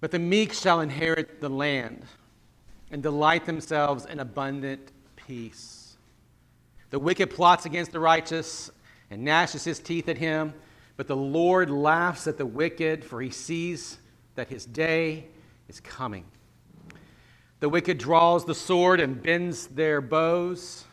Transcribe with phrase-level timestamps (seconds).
[0.00, 2.04] But the meek shall inherit the land
[2.90, 5.96] and delight themselves in abundant peace.
[6.90, 8.70] The wicked plots against the righteous
[9.10, 10.54] and gnashes his teeth at him,
[10.96, 13.98] but the Lord laughs at the wicked, for he sees
[14.36, 15.26] that his day
[15.68, 16.24] is coming.
[17.60, 20.84] The wicked draws the sword and bends their bows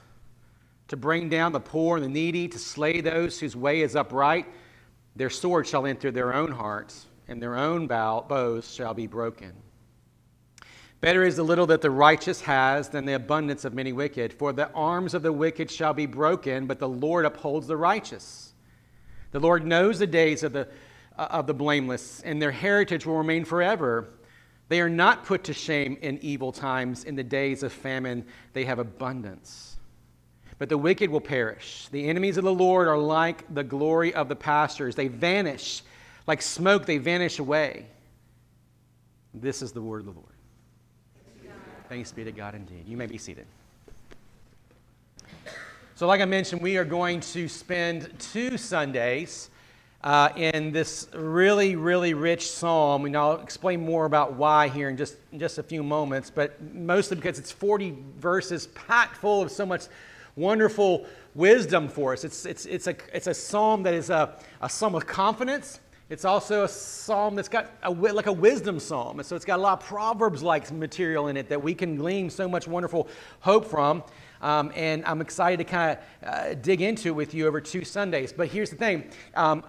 [0.88, 4.48] to bring down the poor and the needy, to slay those whose way is upright.
[5.16, 9.54] Their sword shall enter their own hearts, and their own bow, bows shall be broken.
[11.02, 14.34] Better is the little that the righteous has than the abundance of many wicked.
[14.34, 18.54] For the arms of the wicked shall be broken, but the Lord upholds the righteous.
[19.32, 20.68] The Lord knows the days of the,
[21.18, 24.08] uh, of the blameless, and their heritage will remain forever.
[24.68, 27.04] They are not put to shame in evil times.
[27.04, 29.78] In the days of famine, they have abundance.
[30.58, 31.88] But the wicked will perish.
[31.92, 34.96] The enemies of the Lord are like the glory of the pastures.
[34.96, 35.84] They vanish.
[36.28, 37.86] Like smoke, they vanish away.
[39.34, 40.32] This is the word of the Lord.
[41.90, 42.88] Thanks be to God indeed.
[42.88, 43.46] You may be seated.
[45.94, 49.50] So, like I mentioned, we are going to spend two Sundays
[50.04, 53.06] uh, in this really, really rich psalm.
[53.06, 56.62] And I'll explain more about why here in just, in just a few moments, but
[56.74, 59.86] mostly because it's 40 verses packed full of so much
[60.36, 62.24] wonderful wisdom for us.
[62.24, 65.80] It's, it's, it's, a, it's a psalm that is a, a psalm of confidence.
[66.08, 69.18] It's also a psalm that's got a, like a wisdom psalm.
[69.18, 71.96] And so it's got a lot of Proverbs like material in it that we can
[71.96, 73.08] glean so much wonderful
[73.40, 74.04] hope from.
[74.40, 77.84] Um, and I'm excited to kind of uh, dig into it with you over two
[77.84, 78.32] Sundays.
[78.32, 79.64] But here's the thing um,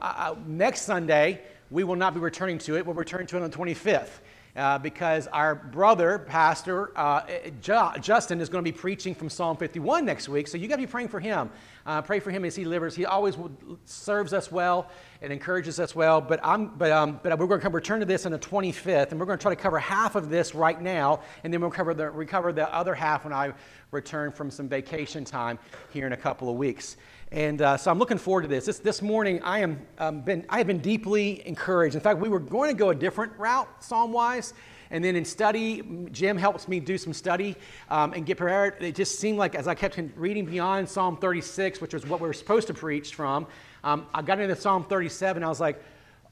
[0.47, 2.85] next Sunday, we will not be returning to it.
[2.85, 4.21] We'll return to it on the 25th.
[4.57, 7.21] Uh, because our brother, Pastor uh,
[7.61, 10.49] Justin, is going to be preaching from Psalm 51 next week.
[10.49, 11.51] So you got to be praying for him.
[11.85, 12.97] Uh, pray for him as he delivers.
[12.97, 13.37] He always
[13.85, 14.89] serves us well
[15.21, 16.23] and encourages us well.
[16.23, 19.11] But, I'm, but, um, but we're going to come return to this on the 25th,
[19.11, 21.71] and we're going to try to cover half of this right now, and then we'll
[21.71, 23.53] cover the, recover the other half when I
[23.91, 25.59] return from some vacation time
[25.93, 26.97] here in a couple of weeks.
[27.33, 28.67] And uh, so I'm looking forward to this.
[28.67, 31.97] This, this morning, I, am, um, been, I have been deeply encouraged.
[31.97, 34.55] In fact, we were going to go a different route, psalm wise.
[34.91, 35.83] And then in study,
[36.13, 37.57] Jim helps me do some study
[37.91, 38.81] um, and get prepared.
[38.81, 42.29] It just seemed like as I kept reading beyond Psalm 36, which was what we
[42.29, 43.49] were supposed to preach from,
[43.83, 45.43] um, I got into Psalm 37.
[45.43, 45.83] I was like,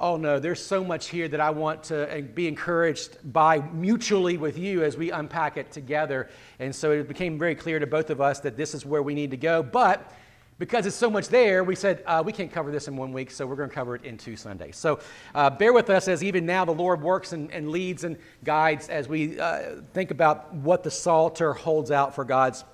[0.00, 4.36] oh no, there's so much here that I want to uh, be encouraged by mutually
[4.36, 6.30] with you as we unpack it together.
[6.60, 9.14] And so it became very clear to both of us that this is where we
[9.14, 9.62] need to go.
[9.62, 10.12] But
[10.58, 13.30] because it's so much there, we said uh, we can't cover this in one week,
[13.30, 14.76] so we're going to cover it in two Sundays.
[14.76, 15.00] So
[15.34, 18.88] uh, bear with us as even now the Lord works and, and leads and guides
[18.88, 22.64] as we uh, think about what the Psalter holds out for God's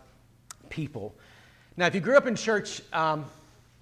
[0.68, 1.14] people.
[1.76, 3.24] Now, if you grew up in church, um,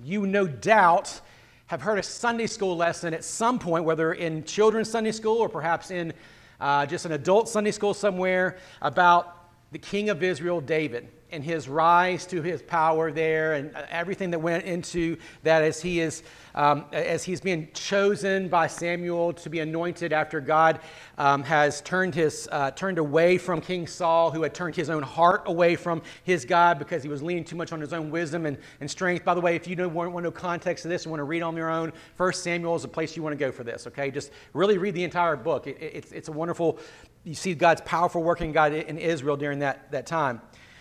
[0.05, 1.21] you no doubt
[1.67, 5.49] have heard a Sunday school lesson at some point, whether in children's Sunday school or
[5.49, 6.13] perhaps in
[6.61, 9.38] uh, just an adult Sunday school somewhere, about
[9.73, 14.39] the King of Israel, David and his rise to his power there and everything that
[14.39, 16.23] went into that as he is
[16.55, 20.81] um, as he's being chosen by samuel to be anointed after god
[21.19, 25.03] um, has turned his uh, turned away from king saul who had turned his own
[25.03, 28.47] heart away from his god because he was leaning too much on his own wisdom
[28.47, 29.25] and, and strength.
[29.25, 31.21] By the way if you don't want, want to know context of this and want
[31.21, 33.65] to read on your own first samuel is a place you want to go for
[33.65, 34.11] this okay?
[34.11, 35.67] Just really read the entire book.
[35.67, 36.79] It, it, it's, it's a wonderful
[37.29, 40.41] you see god's powerful working god in israel during that, that time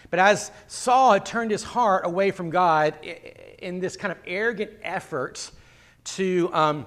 [0.09, 2.97] but as Saul had turned his heart away from God
[3.59, 5.51] in this kind of arrogant effort
[6.05, 6.85] to, um,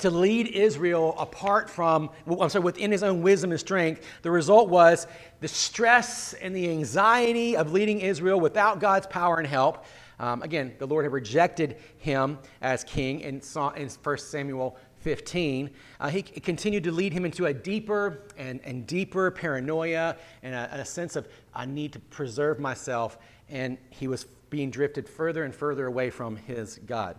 [0.00, 4.68] to lead Israel apart from, I'm sorry, within his own wisdom and strength, the result
[4.68, 5.06] was
[5.40, 9.84] the stress and the anxiety of leading Israel without God's power and help.
[10.18, 13.42] Um, again, the Lord had rejected him as king in,
[13.76, 15.68] in 1 Samuel 15,
[16.00, 20.80] uh, he continued to lead him into a deeper and, and deeper paranoia and a,
[20.80, 23.18] a, sense of, I need to preserve myself.
[23.50, 27.16] And he was being drifted further and further away from his God.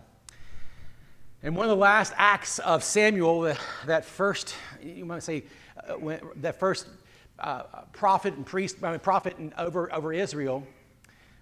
[1.44, 3.54] And one of the last acts of Samuel,
[3.86, 5.44] that, first, you might say,
[5.88, 6.88] uh, when, that first
[7.38, 7.62] uh,
[7.92, 10.66] prophet and priest, I mean, prophet over, over Israel,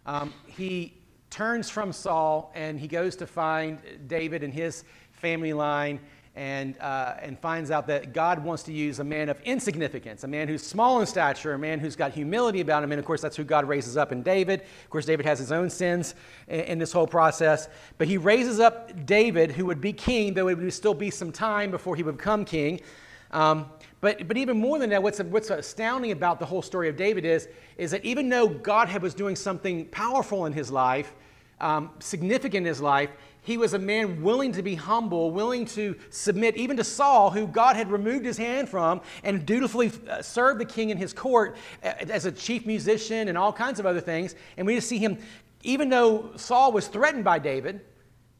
[0.05, 0.93] um, he
[1.31, 3.79] turns from Saul and he goes to find
[4.09, 6.01] David and his family line
[6.37, 10.29] and, uh, and finds out that God wants to use a man of insignificance, a
[10.29, 12.91] man who's small in stature, a man who's got humility about him.
[12.91, 14.63] And of course, that's who God raises up in David.
[14.63, 16.17] Of course, David has his own sins
[16.49, 17.69] in, in this whole process.
[17.99, 21.31] But he raises up David, who would be king, though it would still be some
[21.31, 22.81] time before he would become king.
[23.31, 23.67] Um,
[24.01, 27.25] but, but even more than that, what's, what's astounding about the whole story of David
[27.25, 27.49] is,
[27.79, 31.15] is that even though God was doing something powerful in his life,
[31.61, 33.11] um, significant in his life,
[33.44, 37.46] he was a man willing to be humble, willing to submit even to Saul, who
[37.46, 41.56] God had removed his hand from, and dutifully uh, served the king in his court
[41.82, 44.35] uh, as a chief musician and all kinds of other things.
[44.56, 45.19] And we just see him,
[45.62, 47.82] even though Saul was threatened by David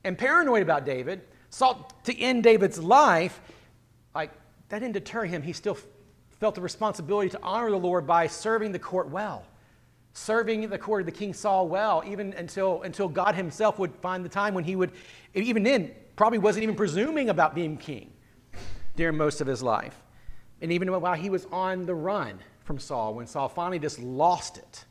[0.05, 1.21] and paranoid about David,
[1.51, 3.43] sought to end David's life,
[4.15, 4.31] like
[4.71, 5.43] that didn't deter him.
[5.43, 5.77] He still
[6.41, 9.45] felt the responsibility to honor the Lord by serving the court well
[10.15, 14.25] serving the court of the king Saul well, even until, until God himself would find
[14.25, 14.93] the time when he would,
[15.35, 18.13] even then, probably wasn't even presuming about being king
[18.97, 20.01] during most of his life.
[20.63, 24.57] And even while he was on the run from Saul, when Saul finally just lost
[24.57, 24.85] it,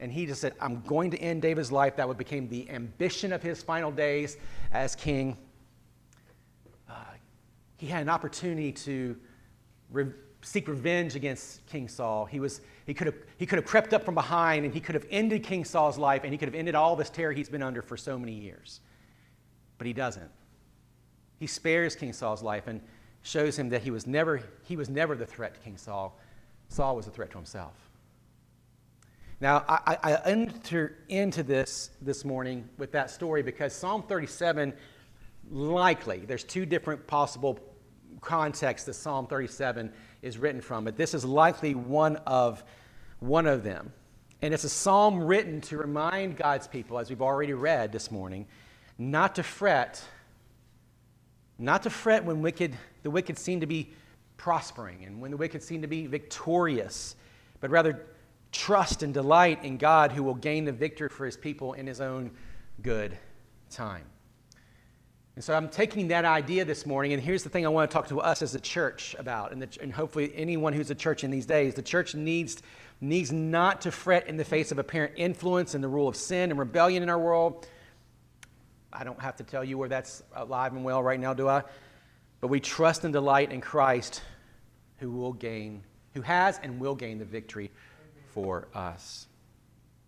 [0.00, 3.32] and he just said, I'm going to end David's life, that would become the ambition
[3.32, 4.38] of his final days
[4.72, 5.36] as king.
[6.88, 6.94] Uh,
[7.76, 9.16] he had an opportunity to
[10.46, 12.24] seek revenge against King Saul.
[12.24, 14.94] He, was, he, could have, he could have crept up from behind and he could
[14.94, 17.64] have ended King Saul's life and he could have ended all this terror he's been
[17.64, 18.80] under for so many years.
[19.76, 20.30] But he doesn't.
[21.40, 22.80] He spares King Saul's life and
[23.22, 26.16] shows him that he was never, he was never the threat to King Saul.
[26.68, 27.74] Saul was a threat to himself.
[29.40, 34.72] Now, I, I enter into this this morning with that story because Psalm 37
[35.50, 37.58] likely, there's two different possible
[38.20, 39.92] contexts that Psalm 37
[40.26, 42.62] is written from, but this is likely one of,
[43.20, 43.92] one of them.
[44.42, 48.46] And it's a psalm written to remind God's people, as we've already read this morning,
[48.98, 50.02] not to fret,
[51.58, 53.92] not to fret when wicked, the wicked seem to be
[54.36, 57.16] prospering and when the wicked seem to be victorious,
[57.60, 58.06] but rather
[58.52, 62.00] trust and delight in God who will gain the victory for his people in his
[62.00, 62.30] own
[62.82, 63.16] good
[63.70, 64.04] time.
[65.36, 67.94] And so I'm taking that idea this morning, and here's the thing I want to
[67.94, 71.24] talk to us as a church about, and, the, and hopefully anyone who's a church
[71.24, 71.74] in these days.
[71.74, 72.62] The church needs,
[73.02, 76.50] needs not to fret in the face of apparent influence and the rule of sin
[76.50, 77.68] and rebellion in our world.
[78.90, 81.64] I don't have to tell you where that's alive and well right now, do I?
[82.40, 84.22] But we trust and delight in Christ
[85.00, 85.82] who will gain,
[86.14, 87.70] who has and will gain the victory
[88.32, 89.26] for us.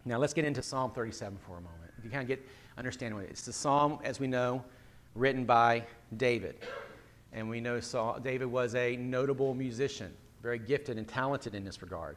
[0.07, 1.93] Now let's get into Psalm 37 for a moment.
[1.99, 2.43] If you kind of get
[2.79, 3.25] understand what.
[3.25, 4.65] It's the psalm, as we know,
[5.15, 5.85] written by
[6.17, 6.57] David.
[7.33, 10.13] And we know Saul, David was a notable musician,
[10.43, 12.17] very gifted and talented in this regard.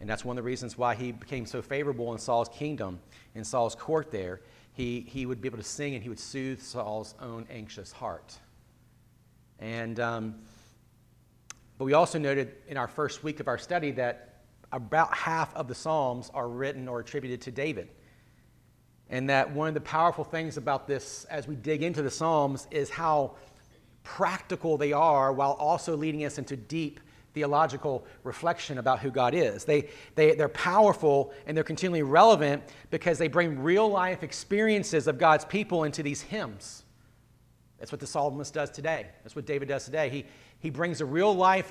[0.00, 3.00] And that's one of the reasons why he became so favorable in Saul's kingdom,
[3.34, 4.40] in Saul's court there.
[4.72, 8.36] He, he would be able to sing and he would soothe Saul's own anxious heart.
[9.58, 10.34] And, um,
[11.78, 14.42] but we also noted in our first week of our study that
[14.72, 17.88] about half of the Psalms are written or attributed to David.
[19.08, 22.66] And that one of the powerful things about this as we dig into the Psalms
[22.70, 23.32] is how
[24.02, 27.00] practical they are while also leading us into deep
[27.34, 29.64] theological reflection about who God is.
[29.64, 35.18] They, they, they're powerful and they're continually relevant because they bring real life experiences of
[35.18, 36.84] God's people into these hymns.
[37.78, 39.06] That's what the psalmist does today.
[39.22, 40.08] That's what David does today.
[40.08, 40.24] He,
[40.60, 41.70] he brings the real life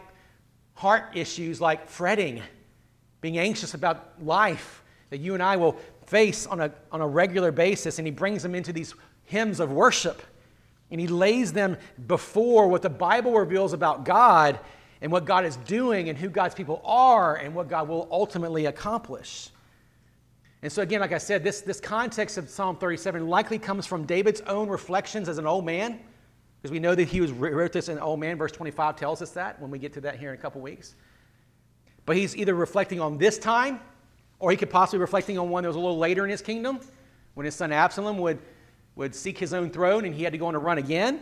[0.76, 2.44] heart issues like fretting,
[3.22, 7.52] being anxious about life, that you and I will face on a, on a regular
[7.52, 8.94] basis, and he brings them into these
[9.26, 10.22] hymns of worship.
[10.92, 14.60] And he lays them before what the Bible reveals about God
[15.02, 18.68] and what God is doing and who God's people are and what God will ultimately
[18.68, 19.50] accomplish.
[20.62, 24.06] And so, again, like I said, this, this context of Psalm 37 likely comes from
[24.06, 26.00] David's own reflections as an old man,
[26.62, 28.38] because we know that he was, wrote this in old man.
[28.38, 30.96] Verse 25 tells us that when we get to that here in a couple weeks.
[32.06, 33.80] But he's either reflecting on this time
[34.40, 36.42] or he could possibly be reflecting on one that was a little later in his
[36.42, 36.80] kingdom
[37.34, 38.40] when his son Absalom would,
[38.96, 41.22] would seek his own throne and he had to go on a run again.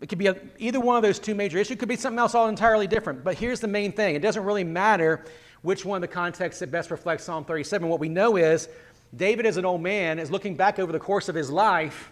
[0.00, 1.72] It could be a, either one of those two major issues.
[1.72, 3.22] It could be something else all entirely different.
[3.22, 5.24] But here's the main thing it doesn't really matter
[5.62, 7.86] which one of the contexts that best reflects Psalm 37.
[7.88, 8.68] What we know is
[9.14, 12.10] David, as an old man, is looking back over the course of his life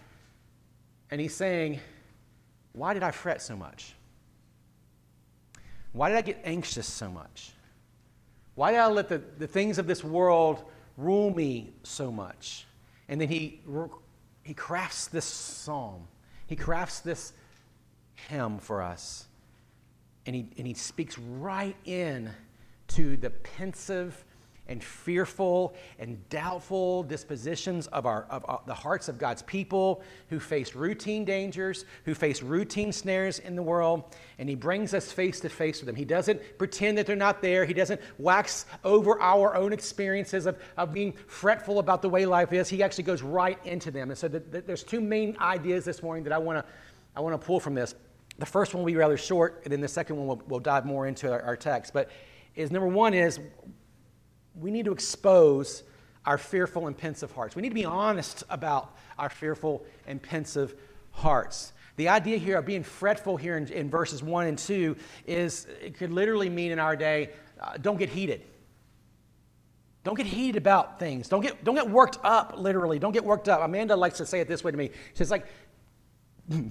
[1.09, 1.79] and he's saying,
[2.73, 3.93] Why did I fret so much?
[5.91, 7.51] Why did I get anxious so much?
[8.59, 10.65] Why did I let the, the things of this world
[10.97, 12.67] rule me so much?
[13.07, 13.61] And then he,
[14.43, 16.09] he crafts this psalm,
[16.45, 17.31] he crafts this
[18.27, 19.27] hymn for us.
[20.25, 22.31] And he, and he speaks right in
[22.89, 24.25] to the pensive
[24.69, 30.39] and fearful and doubtful dispositions of, our, of our, the hearts of God's people who
[30.39, 35.39] face routine dangers, who face routine snares in the world, and He brings us face
[35.41, 35.95] to face with them.
[35.95, 40.57] He doesn't pretend that they're not there, He doesn't wax over our own experiences of,
[40.77, 42.69] of being fretful about the way life is.
[42.69, 44.11] He actually goes right into them.
[44.11, 46.71] And so the, the, there's two main ideas this morning that I want to
[47.15, 47.95] I want to pull from this.
[48.37, 50.85] The first one will be rather short, and then the second one we'll, we'll dive
[50.85, 51.91] more into our, our text.
[51.91, 52.09] But
[52.55, 53.39] is number one is
[54.55, 55.83] we need to expose
[56.25, 57.55] our fearful and pensive hearts.
[57.55, 60.75] We need to be honest about our fearful and pensive
[61.11, 61.73] hearts.
[61.95, 64.95] The idea here of being fretful here in, in verses 1 and 2
[65.27, 68.43] is, it could literally mean in our day, uh, don't get heated.
[70.03, 71.27] Don't get heated about things.
[71.27, 72.99] Don't get, don't get worked up, literally.
[72.99, 73.61] Don't get worked up.
[73.61, 74.91] Amanda likes to say it this way to me.
[75.13, 75.45] She's like,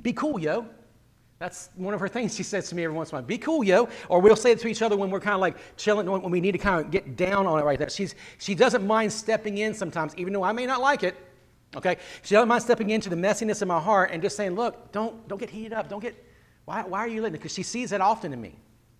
[0.02, 0.66] be cool, yo.
[1.38, 3.26] That's one of her things she says to me every once in a while.
[3.26, 3.88] Be cool, yo.
[4.09, 6.40] Or we'll say it to each other when we're kind of like chilling, when we
[6.40, 7.88] need to kind of get down on it right there.
[7.88, 11.16] She's, she doesn't mind stepping in sometimes, even though I may not like it.
[11.76, 11.99] Okay?
[12.23, 15.28] She doesn't mind stepping into the messiness of my heart and just saying, look, don't,
[15.28, 15.88] don't get heated up.
[15.88, 16.16] Don't get,
[16.64, 18.57] why, why are you letting Because she sees that often in me.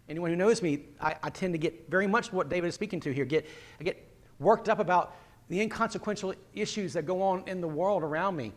[0.09, 3.01] Anyone who knows me, I, I tend to get very much what David is speaking
[3.01, 3.25] to here.
[3.25, 3.47] Get,
[3.81, 5.17] I get worked up about
[5.49, 8.53] the inconsequential issues that go on in the world around me.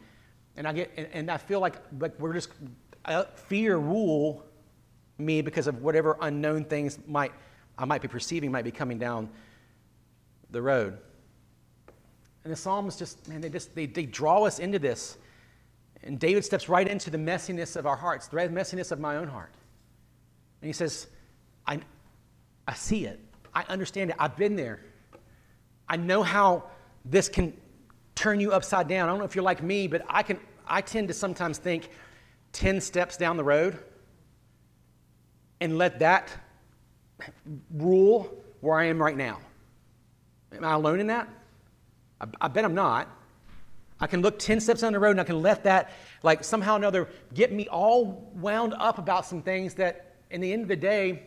[0.55, 2.49] And I get, and, and I feel like, like we're just,
[3.35, 4.43] fear rule
[5.17, 7.31] me because of whatever unknown things might,
[7.77, 9.29] I might be perceiving might be coming down
[10.49, 10.97] the road.
[12.43, 15.17] And the Psalms just, man, they just, they, they draw us into this.
[16.03, 19.27] And David steps right into the messiness of our hearts, the messiness of my own
[19.27, 19.51] heart.
[20.61, 21.07] And he says,
[21.67, 21.79] I,
[22.67, 23.19] I see it.
[23.53, 24.15] I understand it.
[24.17, 24.79] I've been there.
[25.87, 26.63] I know how
[27.05, 27.53] this can
[28.15, 29.09] turn you upside down.
[29.09, 31.89] I don't know if you're like me, but I can I tend to sometimes think
[32.53, 33.77] 10 steps down the road
[35.59, 36.31] and let that
[37.73, 39.39] rule where I am right now.
[40.53, 41.29] Am I alone in that?
[42.19, 43.07] I, I bet I'm not.
[43.99, 45.91] I can look 10 steps down the road and I can let that,
[46.23, 50.51] like, somehow or another get me all wound up about some things that, in the
[50.51, 51.23] end of the day,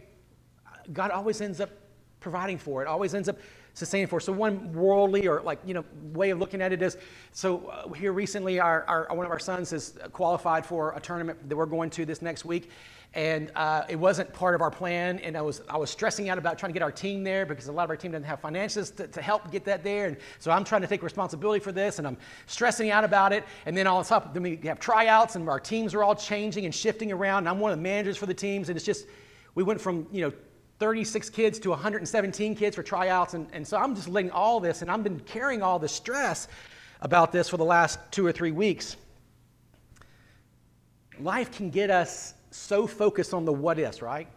[0.92, 1.70] God always ends up
[2.18, 3.38] providing for it, always ends up
[3.74, 4.20] sustaining for.
[4.20, 6.96] So one worldly or like you know way of looking at it is
[7.32, 11.48] so uh, here recently our, our, one of our sons has qualified for a tournament
[11.48, 12.70] that we're going to this next week.
[13.16, 16.36] And uh, it wasn't part of our plan, and I was, I was stressing out
[16.36, 18.40] about trying to get our team there because a lot of our team doesn't have
[18.40, 20.06] finances to, to help get that there.
[20.06, 22.16] And so I'm trying to take responsibility for this, and I'm
[22.46, 23.44] stressing out about it.
[23.66, 26.16] And then all of a sudden, then we have tryouts, and our teams are all
[26.16, 27.38] changing and shifting around.
[27.38, 29.06] And I'm one of the managers for the teams, and it's just,
[29.54, 30.32] we went from, you know,
[30.84, 33.32] 36 kids to 117 kids for tryouts.
[33.32, 36.46] And, and so I'm just letting all this, and I've been carrying all the stress
[37.00, 38.98] about this for the last two or three weeks.
[41.18, 44.28] Life can get us so focused on the what ifs, right?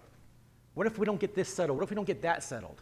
[0.74, 1.80] What if we don't get this settled?
[1.80, 2.82] What if we don't get that settled?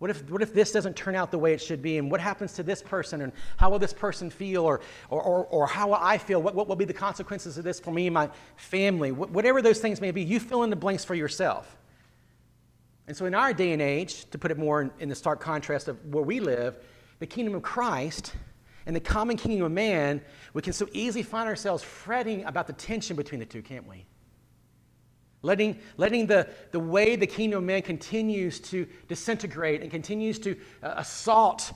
[0.00, 1.98] What if, what if this doesn't turn out the way it should be?
[1.98, 3.20] And what happens to this person?
[3.20, 4.64] And how will this person feel?
[4.64, 6.42] Or, or, or, or how will I feel?
[6.42, 9.12] What, what will be the consequences of this for me and my family?
[9.12, 11.76] Whatever those things may be, you fill in the blanks for yourself.
[13.06, 15.40] And so, in our day and age, to put it more in, in, the stark
[15.40, 16.78] contrast of where we live,
[17.18, 18.34] the kingdom of Christ
[18.86, 20.22] and the common kingdom of man,
[20.54, 24.06] we can so easily find ourselves fretting about the tension between the two, can't we?
[25.42, 30.56] Letting, letting the, the way the kingdom of man continues to disintegrate and continues to
[30.82, 31.72] uh, assault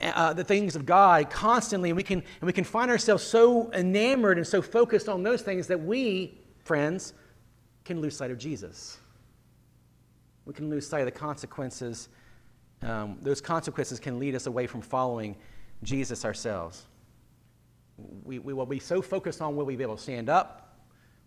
[0.00, 3.70] uh, the things of God constantly, and we, can, and we can find ourselves so
[3.72, 7.12] enamored and so focused on those things that we, friends,
[7.84, 8.98] can lose sight of Jesus
[10.44, 12.08] we can lose sight of the consequences.
[12.82, 15.36] Um, those consequences can lead us away from following
[15.82, 16.86] Jesus ourselves.
[18.24, 20.76] We, we will be so focused on will we be able to stand up?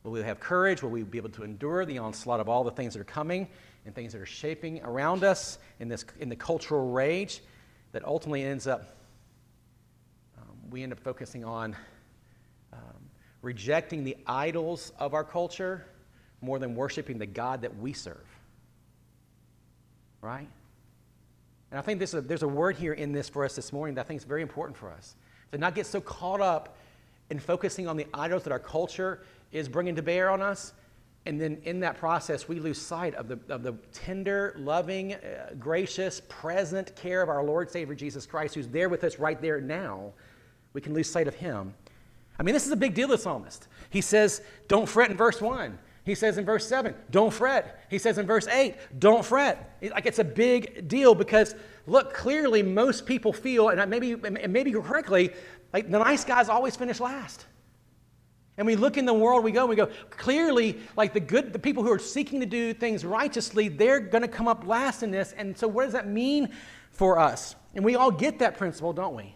[0.04, 0.84] Will we have courage?
[0.84, 3.48] Will we be able to endure the onslaught of all the things that are coming
[3.86, 7.42] and things that are shaping around us in, this, in the cultural rage
[7.92, 8.98] that ultimately ends up,
[10.38, 11.76] um, we end up focusing on
[12.74, 12.80] um,
[13.42, 15.86] rejecting the idols of our culture
[16.42, 18.35] more than worshiping the God that we serve
[20.26, 20.48] right?
[21.72, 24.02] And I think a, there's a word here in this for us this morning that
[24.02, 25.16] I think is very important for us.
[25.52, 26.78] To not get so caught up
[27.30, 30.74] in focusing on the idols that our culture is bringing to bear on us.
[31.28, 35.54] And then in that process, we lose sight of the, of the tender, loving, uh,
[35.58, 39.60] gracious, present care of our Lord Savior Jesus Christ, who's there with us right there
[39.60, 40.14] now.
[40.74, 41.74] We can lose sight of Him.
[42.38, 43.68] I mean, this is a big deal, the psalmist.
[43.90, 45.80] He says, Don't fret in verse 1.
[46.06, 47.84] He says in verse 7, don't fret.
[47.90, 49.78] He says in verse 8, don't fret.
[49.82, 51.56] Like it's a big deal because,
[51.88, 55.32] look, clearly most people feel, and maybe, and maybe correctly,
[55.74, 57.46] like the nice guys always finish last.
[58.58, 61.52] And we look in the world, we go, and we go, clearly, like the good,
[61.52, 65.04] the people who are seeking to do things righteously, they're going to come up last
[65.04, 65.34] in this.
[65.36, 66.54] And so, what does that mean
[66.92, 67.56] for us?
[67.74, 69.36] And we all get that principle, don't we?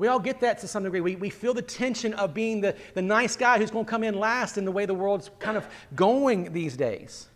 [0.00, 1.02] We all get that to some degree.
[1.02, 4.02] We, we feel the tension of being the, the nice guy who's going to come
[4.02, 7.28] in last in the way the world's kind of going these days.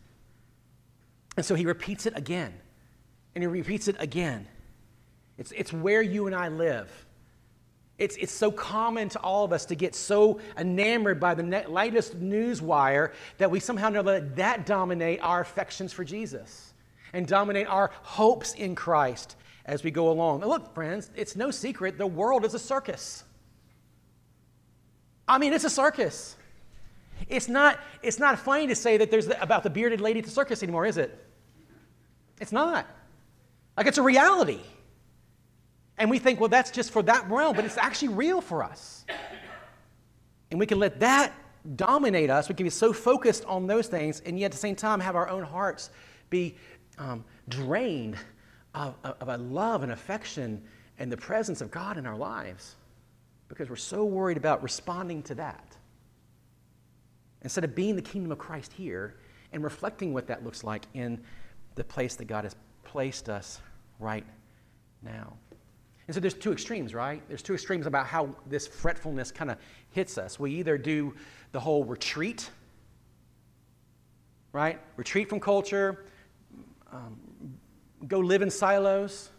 [1.37, 2.55] And so he repeats it again.
[3.35, 4.49] And he repeats it again.
[5.37, 6.91] It's, it's where you and I live.
[7.99, 12.15] It's, it's so common to all of us to get so enamored by the latest
[12.15, 16.73] news wire that we somehow know that that dominate our affections for Jesus.
[17.13, 20.41] and dominate our hopes in Christ as we go along.
[20.41, 23.25] Now, look, friends, it's no secret the world is a circus.
[25.27, 26.37] I mean, it's a circus.
[27.29, 30.27] It's not, it's not funny to say that there's the, about the bearded lady at
[30.27, 31.19] the circus anymore, is it?
[32.41, 32.87] It's not.
[33.77, 34.61] Like, it's a reality.
[35.97, 39.07] And we think, well, that's just for that realm, but it's actually real for us.
[40.51, 41.33] And we can let that
[41.77, 42.49] dominate us.
[42.49, 45.17] We can be so focused on those things, and yet at the same time have
[45.17, 45.91] our own hearts
[46.29, 46.57] be
[46.99, 48.17] um, drained
[48.75, 50.63] of, of a love and affection
[50.99, 52.77] and the presence of God in our lives
[53.49, 55.77] because we're so worried about responding to that.
[57.43, 59.17] Instead of being the kingdom of Christ here
[59.53, 61.23] and reflecting what that looks like in
[61.75, 63.61] the place that God has placed us
[63.99, 64.25] right
[65.03, 65.35] now.
[66.07, 67.23] And so there's two extremes, right?
[67.29, 69.59] There's two extremes about how this fretfulness kind of
[69.91, 70.39] hits us.
[70.39, 71.15] We either do
[71.53, 72.51] the whole retreat,
[74.53, 74.79] right?
[74.97, 76.05] Retreat from culture,
[76.93, 77.19] um,
[78.07, 79.31] go live in silos.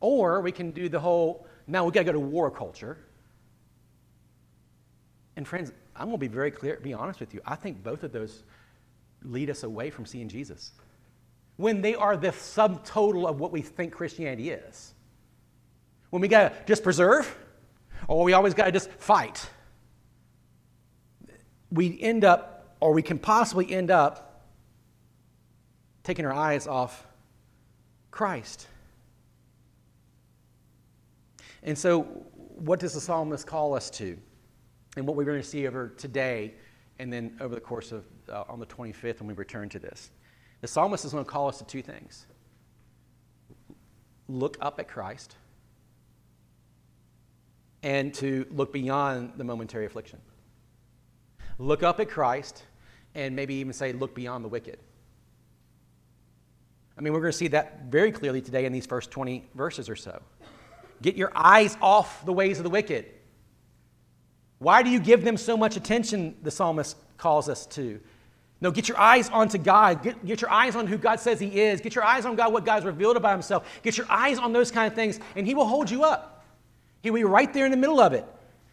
[0.00, 2.98] Or we can do the whole, now we got to go to war culture.
[5.36, 7.40] And friends, I'm going to be very clear, be honest with you.
[7.44, 8.42] I think both of those
[9.22, 10.72] lead us away from seeing Jesus
[11.56, 14.94] when they are the subtotal of what we think Christianity is.
[16.10, 17.36] When we got to just preserve,
[18.08, 19.48] or we always got to just fight,
[21.70, 24.25] we end up, or we can possibly end up,
[26.06, 27.04] taking our eyes off
[28.12, 28.68] Christ.
[31.64, 34.16] And so, what does the psalmist call us to?
[34.96, 36.54] And what we're going to see over today
[37.00, 40.12] and then over the course of uh, on the 25th when we return to this.
[40.60, 42.26] The psalmist is going to call us to two things
[44.28, 45.36] look up at Christ
[47.82, 50.20] and to look beyond the momentary affliction.
[51.58, 52.64] Look up at Christ
[53.16, 54.78] and maybe even say, look beyond the wicked.
[56.96, 59.88] I mean, we're going to see that very clearly today in these first 20 verses
[59.88, 60.22] or so.
[61.02, 63.06] Get your eyes off the ways of the wicked.
[64.58, 66.36] Why do you give them so much attention?
[66.42, 68.00] The psalmist calls us to.
[68.62, 70.02] No, get your eyes onto God.
[70.02, 71.82] Get, get your eyes on who God says He is.
[71.82, 73.68] Get your eyes on God, what God's revealed about Himself.
[73.82, 76.44] Get your eyes on those kind of things, and He will hold you up.
[77.02, 78.24] He will be right there in the middle of it.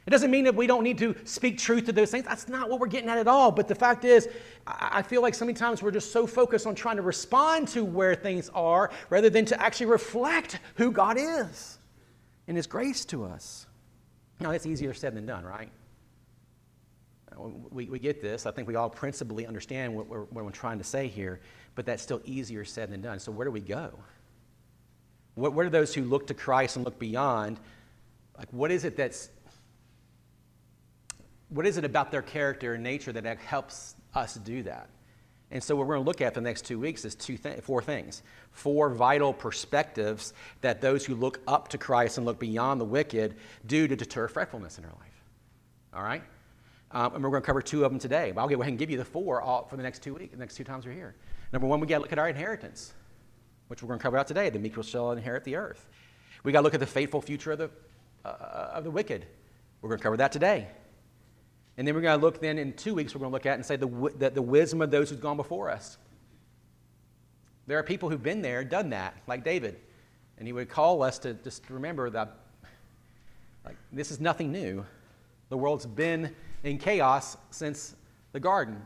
[0.06, 2.26] It doesn't mean that we don't need to speak truth to those things.
[2.26, 3.52] That's not what we're getting at at all.
[3.52, 4.28] But the fact is,
[4.68, 7.86] I feel like so many times we're just so focused on trying to respond to
[7.86, 11.78] where things are rather than to actually reflect who God is
[12.48, 13.66] and His grace to us.
[14.40, 15.70] Now, that's easier said than done, right?
[17.38, 18.46] We, we get this.
[18.46, 21.40] I think we all principally understand what we're, what we're trying to say here,
[21.76, 23.20] but that's still easier said than done.
[23.20, 23.92] So, where do we go?
[25.36, 27.60] What, what are those who look to Christ and look beyond?
[28.38, 29.30] Like, what is it that's
[31.54, 34.90] what is it about their character and nature that helps us do that?
[35.52, 37.38] And so, what we're going to look at for the next two weeks is two
[37.38, 38.24] th- four things.
[38.52, 43.36] Four vital perspectives that those who look up to Christ and look beyond the wicked
[43.68, 45.24] do to deter fretfulness in our life.
[45.94, 46.24] All right?
[46.90, 48.32] Um, and we're going to cover two of them today.
[48.32, 50.32] But I'll go ahead and give you the four all, for the next two weeks,
[50.34, 51.14] the next two times we're here.
[51.52, 52.94] Number one, we got to look at our inheritance,
[53.68, 54.50] which we're going to cover out today.
[54.50, 55.88] The meek shall inherit the earth.
[56.44, 57.70] We got to look at the fateful future of the,
[58.26, 59.28] uh, of the wicked.
[59.82, 60.68] We're going to cover that today.
[61.78, 63.56] And then we're going to look then in two weeks, we're going to look at
[63.56, 65.98] and say the, the, the wisdom of those who've gone before us.
[67.66, 69.80] There are people who've been there, done that, like David.
[70.38, 72.38] And he would call us to just remember that
[73.66, 74.86] like, this is nothing new.
[75.50, 77.96] The world's been in chaos since
[78.34, 78.86] the garden.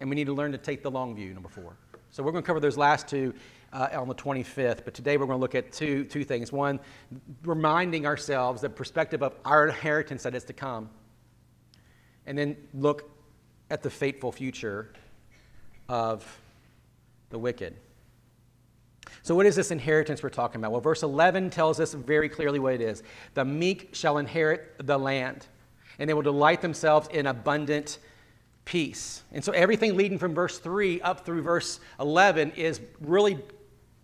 [0.00, 1.76] And we need to learn to take the long view, number four.
[2.10, 3.34] So we're going to cover those last two
[3.76, 6.50] uh, on the 25th, but today we're going to look at two, two things.
[6.50, 6.80] One,
[7.44, 10.88] reminding ourselves the perspective of our inheritance that is to come,
[12.24, 13.10] and then look
[13.68, 14.94] at the fateful future
[15.90, 16.40] of
[17.28, 17.76] the wicked.
[19.22, 20.72] So, what is this inheritance we're talking about?
[20.72, 23.02] Well, verse 11 tells us very clearly what it is
[23.34, 25.46] The meek shall inherit the land,
[25.98, 27.98] and they will delight themselves in abundant
[28.64, 29.22] peace.
[29.32, 33.38] And so, everything leading from verse 3 up through verse 11 is really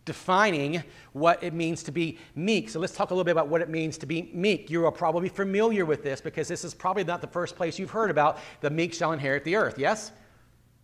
[0.04, 2.68] defining what it means to be meek.
[2.68, 4.70] So let's talk a little bit about what it means to be meek.
[4.70, 7.90] You are probably familiar with this because this is probably not the first place you've
[7.90, 10.12] heard about the meek shall inherit the earth, yes?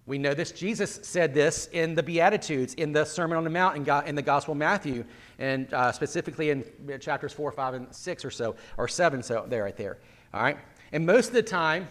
[0.06, 0.52] We know this.
[0.52, 4.52] Jesus said this in the Beatitudes, in the Sermon on the Mount, in, the Gospel
[4.52, 5.04] of Matthew,
[5.38, 6.64] and uh, specifically in
[6.98, 9.98] chapters 4, 5, and 6 or so, or 7, so there, right there.
[10.32, 10.56] All right?
[10.92, 11.88] And most of the time,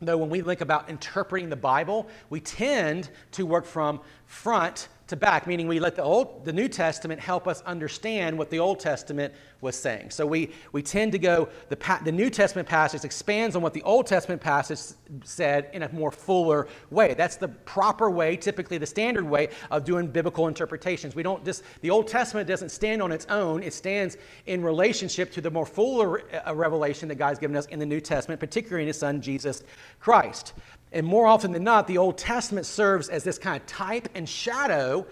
[0.00, 5.16] though, when we think about interpreting the Bible, we tend to work from front to
[5.16, 8.78] back, meaning we let the Old, the New Testament help us understand what the Old
[8.78, 10.10] Testament was saying.
[10.10, 13.82] So we, we tend to go, the, the New Testament passage expands on what the
[13.82, 14.78] Old Testament passage
[15.24, 17.14] said in a more fuller way.
[17.14, 21.16] That's the proper way, typically the standard way of doing biblical interpretations.
[21.16, 25.32] We don't just, the Old Testament doesn't stand on its own, it stands in relationship
[25.32, 28.82] to the more fuller uh, revelation that God's given us in the New Testament, particularly
[28.82, 29.64] in His Son, Jesus
[30.00, 30.52] Christ.
[30.92, 34.28] And more often than not, the Old Testament serves as this kind of type and
[34.28, 35.06] shadow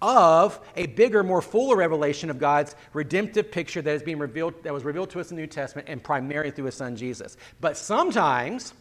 [0.00, 4.72] of a bigger, more fuller revelation of God's redemptive picture that is being revealed, that
[4.72, 7.36] was revealed to us in the New Testament and primarily through his son Jesus.
[7.60, 8.74] But sometimes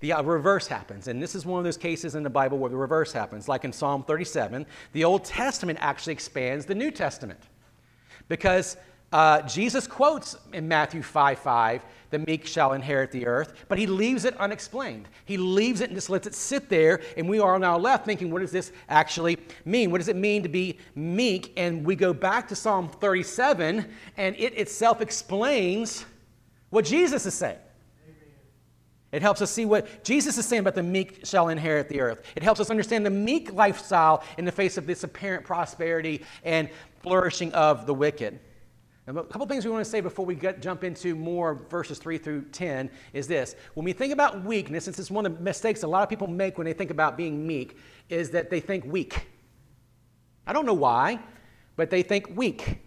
[0.00, 1.08] the uh, reverse happens.
[1.08, 3.48] And this is one of those cases in the Bible where the reverse happens.
[3.48, 7.40] Like in Psalm 37, the Old Testament actually expands the New Testament.
[8.28, 8.76] Because
[9.12, 13.86] uh, Jesus quotes in Matthew 5 5, the meek shall inherit the earth, but he
[13.86, 15.08] leaves it unexplained.
[15.24, 18.30] He leaves it and just lets it sit there, and we are now left thinking,
[18.30, 19.90] what does this actually mean?
[19.90, 21.52] What does it mean to be meek?
[21.56, 26.04] And we go back to Psalm 37, and it itself explains
[26.70, 27.58] what Jesus is saying.
[29.10, 32.22] It helps us see what Jesus is saying about the meek shall inherit the earth.
[32.34, 36.70] It helps us understand the meek lifestyle in the face of this apparent prosperity and
[37.02, 38.40] flourishing of the wicked.
[39.08, 42.18] A couple things we want to say before we get, jump into more verses 3
[42.18, 43.56] through 10 is this.
[43.74, 46.08] When we think about weakness, and this is one of the mistakes a lot of
[46.08, 49.26] people make when they think about being meek, is that they think weak.
[50.46, 51.18] I don't know why,
[51.74, 52.78] but they think weak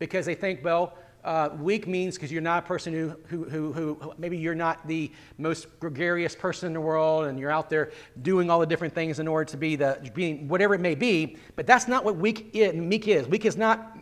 [0.00, 3.72] because they think, well, uh, weak means because you're not a person who, who, who,
[3.72, 7.92] who, maybe you're not the most gregarious person in the world and you're out there
[8.22, 11.36] doing all the different things in order to be the, being whatever it may be,
[11.54, 13.28] but that's not what weak is, meek is.
[13.28, 13.98] Weak is not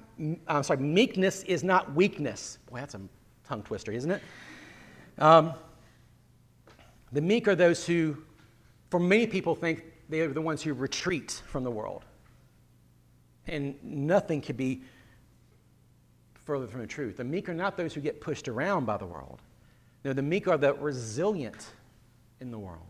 [0.47, 2.59] I'm sorry, meekness is not weakness.
[2.71, 3.01] Boy, that's a
[3.47, 4.23] tongue twister, isn't it?
[5.19, 5.55] Um,
[7.13, 8.17] the meek are those who,
[8.91, 12.05] for many people, think they are the ones who retreat from the world.
[13.47, 14.83] And nothing could be
[16.35, 17.17] further from the truth.
[17.17, 19.41] The meek are not those who get pushed around by the world.
[20.05, 21.67] No, the meek are the resilient
[22.41, 22.87] in the world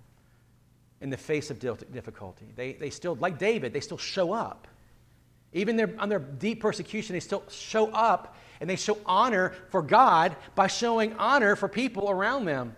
[1.01, 2.47] in the face of difficulty.
[2.57, 4.67] They, they still, like David, they still show up.
[5.53, 9.83] Even their, on their deep persecution, they still show up and they show honor for
[9.83, 12.75] God by showing honor for people around them.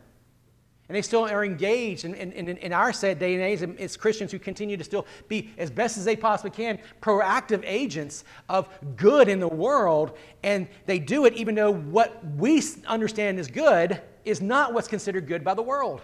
[0.89, 3.97] And they still are engaged in, in, in, in our set day and age, it's
[3.97, 8.69] Christians who continue to still be, as best as they possibly can, proactive agents of
[8.97, 10.19] good in the world.
[10.43, 15.29] And they do it even though what we understand is good is not what's considered
[15.29, 16.01] good by the world.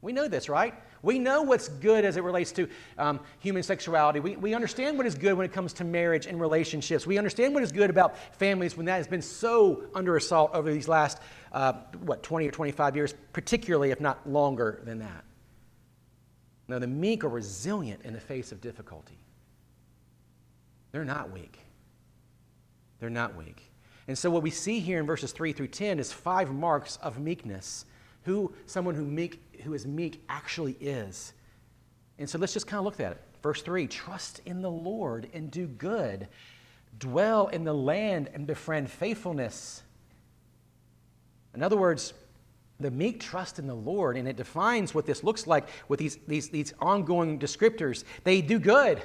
[0.00, 0.74] We know this, right?
[1.02, 4.20] We know what's good as it relates to um, human sexuality.
[4.20, 7.06] We, we understand what is good when it comes to marriage and relationships.
[7.06, 10.72] We understand what is good about families when that has been so under assault over
[10.72, 11.20] these last,
[11.52, 15.24] uh, what, 20 or 25 years, particularly if not longer than that.
[16.66, 19.18] Now, the meek are resilient in the face of difficulty.
[20.92, 21.58] They're not weak.
[23.00, 23.62] They're not weak.
[24.06, 27.18] And so, what we see here in verses 3 through 10 is five marks of
[27.18, 27.84] meekness.
[28.28, 31.32] Who someone who meek who is meek actually is.
[32.18, 33.20] And so let's just kind of look at it.
[33.42, 36.28] Verse 3 Trust in the Lord and do good,
[36.98, 39.82] dwell in the land and befriend faithfulness.
[41.54, 42.12] In other words,
[42.78, 46.18] the meek trust in the Lord, and it defines what this looks like with these,
[46.28, 48.04] these, these ongoing descriptors.
[48.24, 49.00] They do good.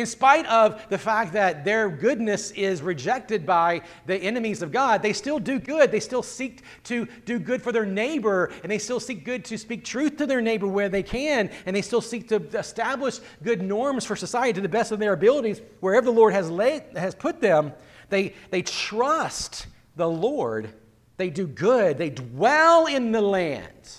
[0.00, 5.02] In spite of the fact that their goodness is rejected by the enemies of God,
[5.02, 5.92] they still do good.
[5.92, 9.58] They still seek to do good for their neighbor, and they still seek good to
[9.58, 13.60] speak truth to their neighbor where they can, and they still seek to establish good
[13.60, 17.14] norms for society to the best of their abilities wherever the Lord has, laid, has
[17.14, 17.74] put them.
[18.08, 20.72] They, they trust the Lord.
[21.18, 21.98] They do good.
[21.98, 23.90] They dwell in the land.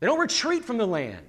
[0.00, 1.27] They don't retreat from the land.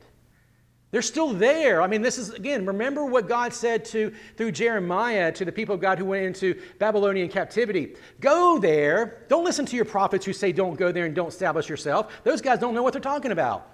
[0.92, 1.84] They're still there.
[1.84, 5.76] I mean, this is, again, remember what God said to, through Jeremiah to the people
[5.76, 7.96] of God who went into Babylonian captivity.
[8.20, 9.26] Go there.
[9.28, 12.12] Don't listen to your prophets who say don't go there and don't establish yourself.
[12.24, 13.68] Those guys don't know what they're talking about.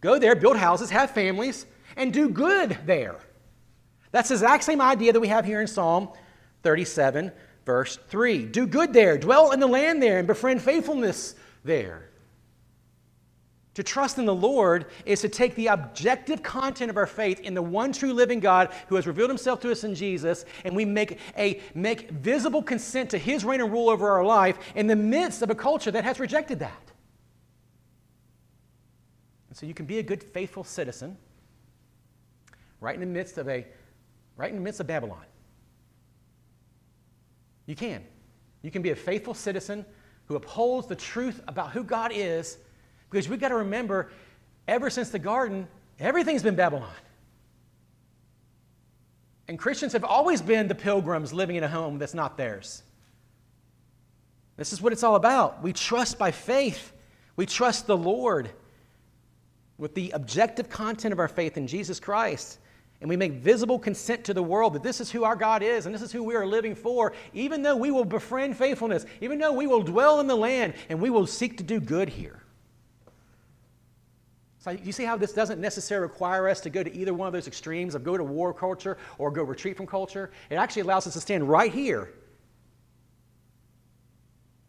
[0.00, 3.16] Go there, build houses, have families, and do good there.
[4.12, 6.08] That's the exact same idea that we have here in Psalm
[6.62, 7.32] 37,
[7.66, 8.46] verse 3.
[8.46, 12.09] Do good there, dwell in the land there, and befriend faithfulness there.
[13.74, 17.54] To trust in the Lord is to take the objective content of our faith in
[17.54, 20.84] the one true living God who has revealed himself to us in Jesus, and we
[20.84, 24.96] make a make visible consent to his reign and rule over our life in the
[24.96, 26.92] midst of a culture that has rejected that.
[29.48, 31.16] And so you can be a good, faithful citizen
[32.80, 33.66] right in the midst of a
[34.36, 35.24] right in the midst of Babylon.
[37.66, 38.02] You can.
[38.62, 39.86] You can be a faithful citizen
[40.26, 42.58] who upholds the truth about who God is
[43.10, 44.10] because we've got to remember,
[44.68, 45.66] ever since the garden,
[45.98, 46.92] everything's been Babylon.
[49.48, 52.84] And Christians have always been the pilgrims living in a home that's not theirs.
[54.56, 55.62] This is what it's all about.
[55.62, 56.92] We trust by faith,
[57.34, 58.50] we trust the Lord
[59.76, 62.58] with the objective content of our faith in Jesus Christ.
[63.00, 65.86] And we make visible consent to the world that this is who our God is
[65.86, 69.38] and this is who we are living for, even though we will befriend faithfulness, even
[69.38, 72.42] though we will dwell in the land and we will seek to do good here.
[74.60, 77.32] So you see how this doesn't necessarily require us to go to either one of
[77.32, 80.30] those extremes of go to war culture or go retreat from culture.
[80.50, 82.12] It actually allows us to stand right here.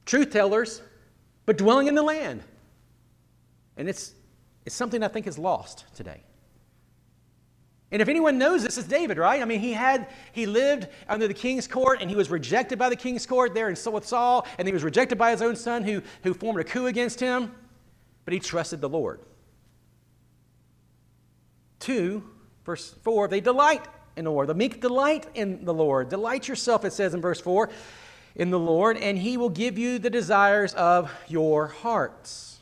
[0.06, 0.82] Truth tellers,
[1.46, 2.42] but dwelling in the land.
[3.76, 4.14] And it's,
[4.66, 6.24] it's something I think is lost today.
[7.92, 9.42] And if anyone knows this, it's David, right?
[9.42, 12.88] I mean, he had he lived under the king's court, and he was rejected by
[12.88, 15.84] the king's court there in with Saul, and he was rejected by his own son,
[15.84, 17.52] who who formed a coup against him.
[18.24, 19.20] But he trusted the Lord.
[21.82, 22.24] Two,
[22.63, 24.48] verse four, they delight in the Lord.
[24.48, 26.08] The meek delight in the Lord.
[26.08, 27.70] Delight yourself, it says in verse four,
[28.36, 32.60] in the Lord, and He will give you the desires of your hearts.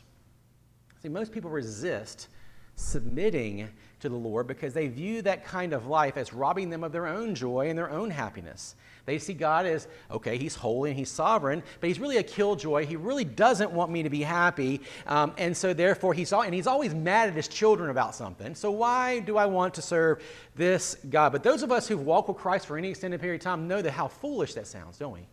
[1.02, 2.28] See, most people resist
[2.74, 3.68] submitting
[4.00, 7.06] to the Lord because they view that kind of life as robbing them of their
[7.06, 8.74] own joy and their own happiness.
[9.10, 12.86] They see God as, okay, He's holy and He's sovereign, but He's really a killjoy.
[12.86, 14.82] He really doesn't want me to be happy.
[15.08, 18.54] Um, and so, therefore, He's, all, and he's always mad at His children about something.
[18.54, 20.22] So, why do I want to serve
[20.54, 21.32] this God?
[21.32, 23.82] But those of us who've walked with Christ for any extended period of time know
[23.82, 25.26] that how foolish that sounds, don't we?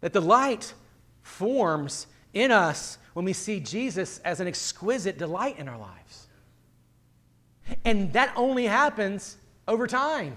[0.00, 0.72] That the light
[1.22, 6.28] forms in us when we see Jesus as an exquisite delight in our lives.
[7.84, 10.36] And that only happens over time.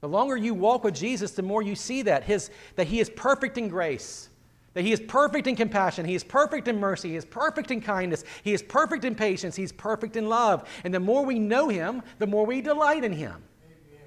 [0.00, 3.10] The longer you walk with Jesus, the more you see that, his, that He is
[3.10, 4.28] perfect in grace,
[4.74, 7.80] that He is perfect in compassion, He is perfect in mercy, He is perfect in
[7.80, 10.68] kindness, He is perfect in patience, He's perfect in love.
[10.84, 13.42] And the more we know Him, the more we delight in Him.
[13.64, 14.06] Amen.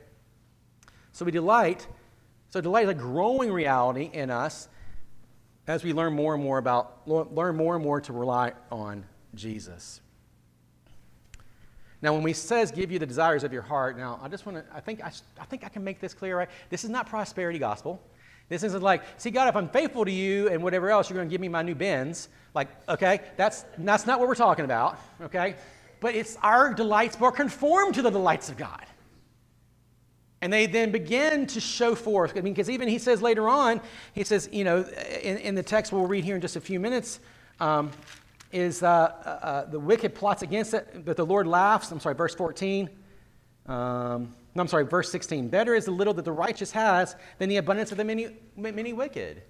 [1.12, 1.86] So we delight,
[2.50, 4.70] so delight is a growing reality in us
[5.68, 10.02] as we learn more and more about, learn more and more to rely on Jesus.
[12.02, 14.58] Now, when we says give you the desires of your heart, now I just want
[14.58, 16.50] to, I think I, I think I can make this clear, right?
[16.70, 18.02] This is not prosperity gospel.
[18.50, 21.30] This isn't like, see, God, if I'm faithful to you and whatever else, you're going
[21.30, 22.28] to give me my new Benz.
[22.54, 25.56] Like, okay, that's, that's not what we're talking about, okay?
[26.02, 28.86] But it's our delights are conformed to the delights of God.
[30.42, 32.36] And they then begin to show forth.
[32.36, 33.80] I mean, because even he says later on,
[34.14, 34.82] he says, you know,
[35.22, 37.20] in, in the text we'll read here in just a few minutes,
[37.60, 37.92] um,
[38.52, 41.92] is uh, uh, uh, the wicked plots against it, but the Lord laughs.
[41.92, 42.90] I'm sorry, verse 14.
[43.68, 45.48] Um, no, I'm sorry, verse 16.
[45.48, 48.94] Better is the little that the righteous has than the abundance of the many, many
[48.94, 49.44] wicked.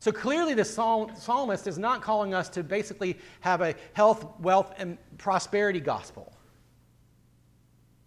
[0.00, 4.96] So clearly, the psalmist is not calling us to basically have a health, wealth, and
[5.18, 6.32] prosperity gospel.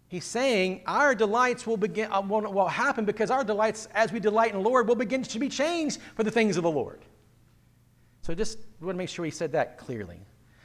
[0.08, 4.20] He's saying our delights will begin uh, will, will happen because our delights, as we
[4.20, 7.00] delight in the Lord, will begin to be changed for the things of the Lord.
[8.22, 10.20] So just want to make sure he said that clearly.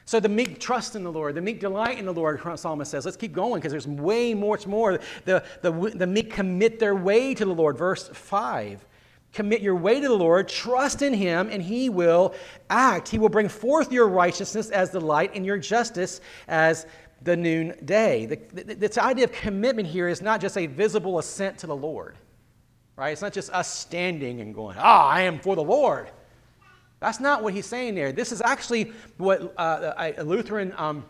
[0.05, 3.05] So the meek trust in the Lord, the meek delight in the Lord, Psalmist says.
[3.05, 4.99] Let's keep going because there's way much more.
[5.25, 7.77] The, the, the meek commit their way to the Lord.
[7.77, 8.85] Verse 5.
[9.33, 12.33] Commit your way to the Lord, trust in Him, and He will
[12.71, 13.07] act.
[13.07, 16.87] He will bring forth your righteousness as the light and your justice as
[17.21, 18.25] the noonday.
[18.25, 21.75] The, the, this idea of commitment here is not just a visible assent to the
[21.75, 22.15] Lord,
[22.95, 23.11] right?
[23.11, 26.09] It's not just us standing and going, ah, I am for the Lord.
[26.99, 28.11] That's not what he's saying there.
[28.11, 31.05] This is actually what uh, a Lutheran um,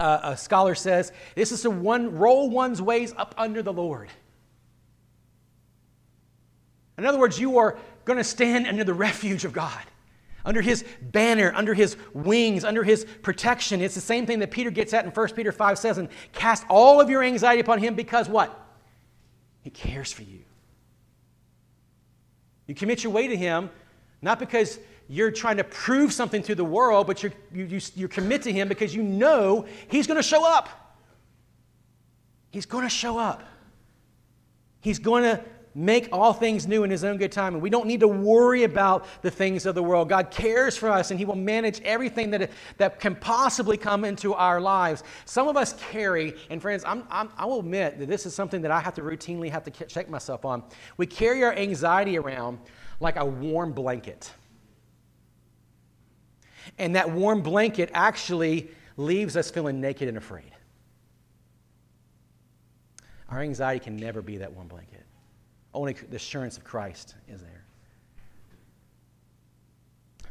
[0.00, 1.12] uh, a scholar says.
[1.34, 4.10] This is to one roll one's ways up under the Lord.
[6.98, 9.82] In other words, you are going to stand under the refuge of God,
[10.44, 13.80] under his banner, under his wings, under his protection.
[13.80, 16.64] It's the same thing that Peter gets at in 1 Peter 5 says, and Cast
[16.68, 18.58] all of your anxiety upon him because what?
[19.62, 20.40] He cares for you.
[22.66, 23.70] You commit your way to him,
[24.20, 28.08] not because you're trying to prove something to the world, but you're, you, you, you
[28.08, 30.68] commit to Him because you know He's going to show up.
[32.50, 33.42] He's going to show up.
[34.80, 35.42] He's going to
[35.74, 37.54] make all things new in His own good time.
[37.54, 40.08] And we don't need to worry about the things of the world.
[40.08, 44.34] God cares for us and He will manage everything that, that can possibly come into
[44.34, 45.02] our lives.
[45.24, 48.62] Some of us carry, and friends, I'm, I'm, I will admit that this is something
[48.62, 50.62] that I have to routinely have to check myself on.
[50.96, 52.58] We carry our anxiety around
[53.00, 54.32] like a warm blanket.
[56.82, 60.50] And that warm blanket actually leaves us feeling naked and afraid.
[63.28, 65.04] Our anxiety can never be that warm blanket.
[65.72, 67.64] Only the assurance of Christ is there.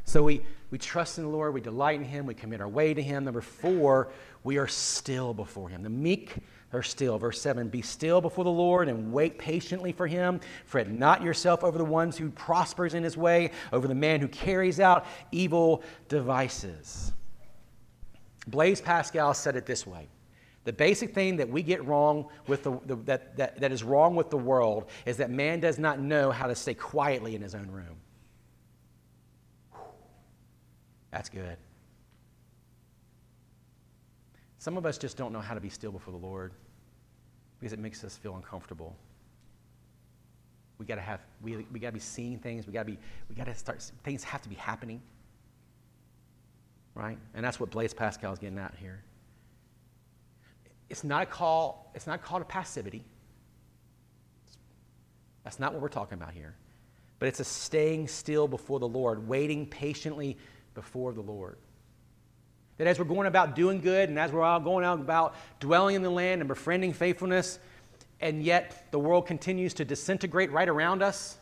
[0.04, 2.92] So we, we trust in the Lord, we delight in Him, we commit our way
[2.92, 3.24] to Him.
[3.24, 4.10] Number four,
[4.44, 5.82] we are still before Him.
[5.82, 6.34] The meek
[6.72, 7.18] are still.
[7.18, 10.40] Verse 7 Be still before the Lord and wait patiently for Him.
[10.64, 14.28] Fret not yourself over the ones who prospers in his way, over the man who
[14.28, 17.12] carries out evil devices.
[18.46, 20.08] Blaise Pascal said it this way.
[20.64, 24.14] The basic thing that we get wrong with the, the that, that, that is wrong
[24.14, 27.54] with the world is that man does not know how to stay quietly in his
[27.54, 27.96] own room.
[31.10, 31.56] That's good.
[34.58, 36.52] Some of us just don't know how to be still before the Lord
[37.62, 38.96] because it makes us feel uncomfortable.
[40.78, 42.98] We gotta have we, we gotta be seeing things, we gotta be
[43.28, 45.00] we gotta start things have to be happening.
[46.96, 47.18] Right?
[47.34, 49.04] And that's what Blaise Pascal is getting at here.
[50.90, 53.04] It's not a call, it's not a call to passivity.
[55.44, 56.56] That's not what we're talking about here.
[57.20, 60.36] But it's a staying still before the Lord, waiting patiently
[60.74, 61.58] before the Lord.
[62.78, 65.96] That as we're going about doing good and as we're all going out about dwelling
[65.96, 67.58] in the land and befriending faithfulness,
[68.20, 71.36] and yet the world continues to disintegrate right around us,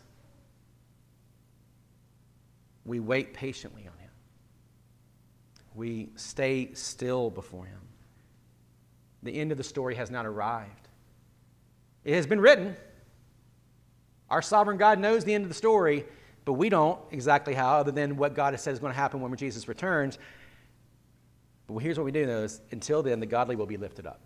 [2.84, 4.10] we wait patiently on Him.
[5.74, 7.80] We stay still before Him.
[9.22, 10.88] The end of the story has not arrived.
[12.04, 12.74] It has been written.
[14.30, 16.06] Our sovereign God knows the end of the story,
[16.44, 19.20] but we don't exactly how, other than what God has said is going to happen
[19.20, 20.18] when Jesus returns.
[21.72, 24.20] But here's what we do know is until then, the godly will be lifted up.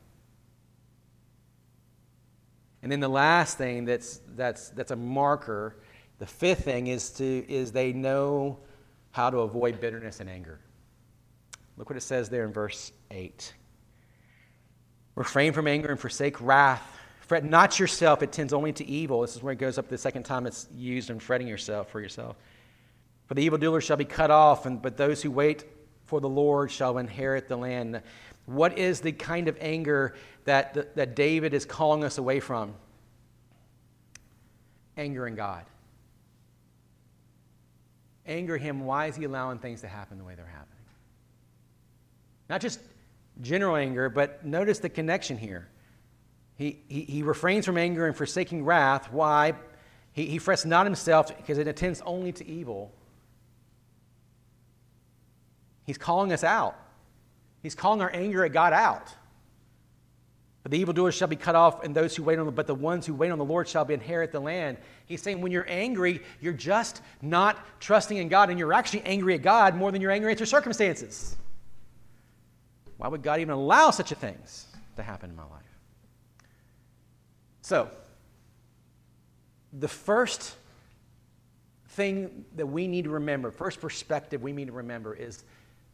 [2.82, 5.76] And then the last thing that's, that's, that's a marker,
[6.18, 8.58] the fifth thing is, to, is they know
[9.10, 10.58] how to avoid bitterness and anger.
[11.76, 13.54] Look what it says there in verse 8.
[15.14, 16.82] Refrain from anger and forsake wrath.
[17.20, 19.22] Fret not yourself, it tends only to evil.
[19.22, 22.00] This is where it goes up the second time it's used in fretting yourself for
[22.00, 22.36] yourself.
[23.26, 25.64] For the evildoer shall be cut off, and, but those who wait
[26.14, 28.00] for the Lord shall inherit the land.
[28.46, 32.72] What is the kind of anger that, that David is calling us away from?
[34.96, 35.64] Anger in God.
[38.28, 38.84] Anger him.
[38.84, 40.84] Why is he allowing things to happen the way they're happening?
[42.48, 42.78] Not just
[43.40, 45.66] general anger, but notice the connection here.
[46.54, 49.10] He, he, he refrains from anger and forsaking wrath.
[49.10, 49.54] Why?
[50.12, 52.92] He, he frets not himself because it attends only to evil.
[55.84, 56.76] He's calling us out.
[57.62, 59.14] He's calling our anger at God out.
[60.62, 62.74] But the evildoers shall be cut off, and those who wait on the, but the
[62.74, 64.78] ones who wait on the Lord shall inherit the land.
[65.04, 69.34] He's saying when you're angry, you're just not trusting in God, and you're actually angry
[69.34, 71.36] at God more than you're angry at your circumstances.
[72.96, 74.66] Why would God even allow such a things
[74.96, 75.60] to happen in my life?
[77.60, 77.90] So,
[79.72, 80.56] the first
[81.90, 85.44] thing that we need to remember, first perspective we need to remember is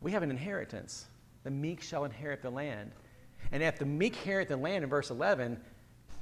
[0.00, 1.06] we have an inheritance.
[1.44, 2.92] The meek shall inherit the land.
[3.52, 5.58] And if the meek inherit the land in verse 11,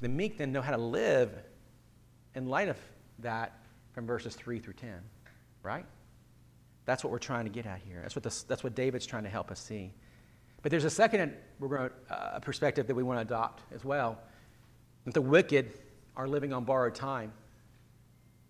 [0.01, 1.33] the meek then know how to live
[2.35, 2.77] in light of
[3.21, 3.61] that
[3.93, 4.91] from verses 3 through 10,
[5.63, 5.85] right?
[6.85, 8.01] That's what we're trying to get at here.
[8.03, 9.93] That's what, this, that's what David's trying to help us see.
[10.63, 14.19] But there's a second uh, perspective that we want to adopt as well
[15.05, 15.73] that the wicked
[16.17, 17.33] are living on borrowed time.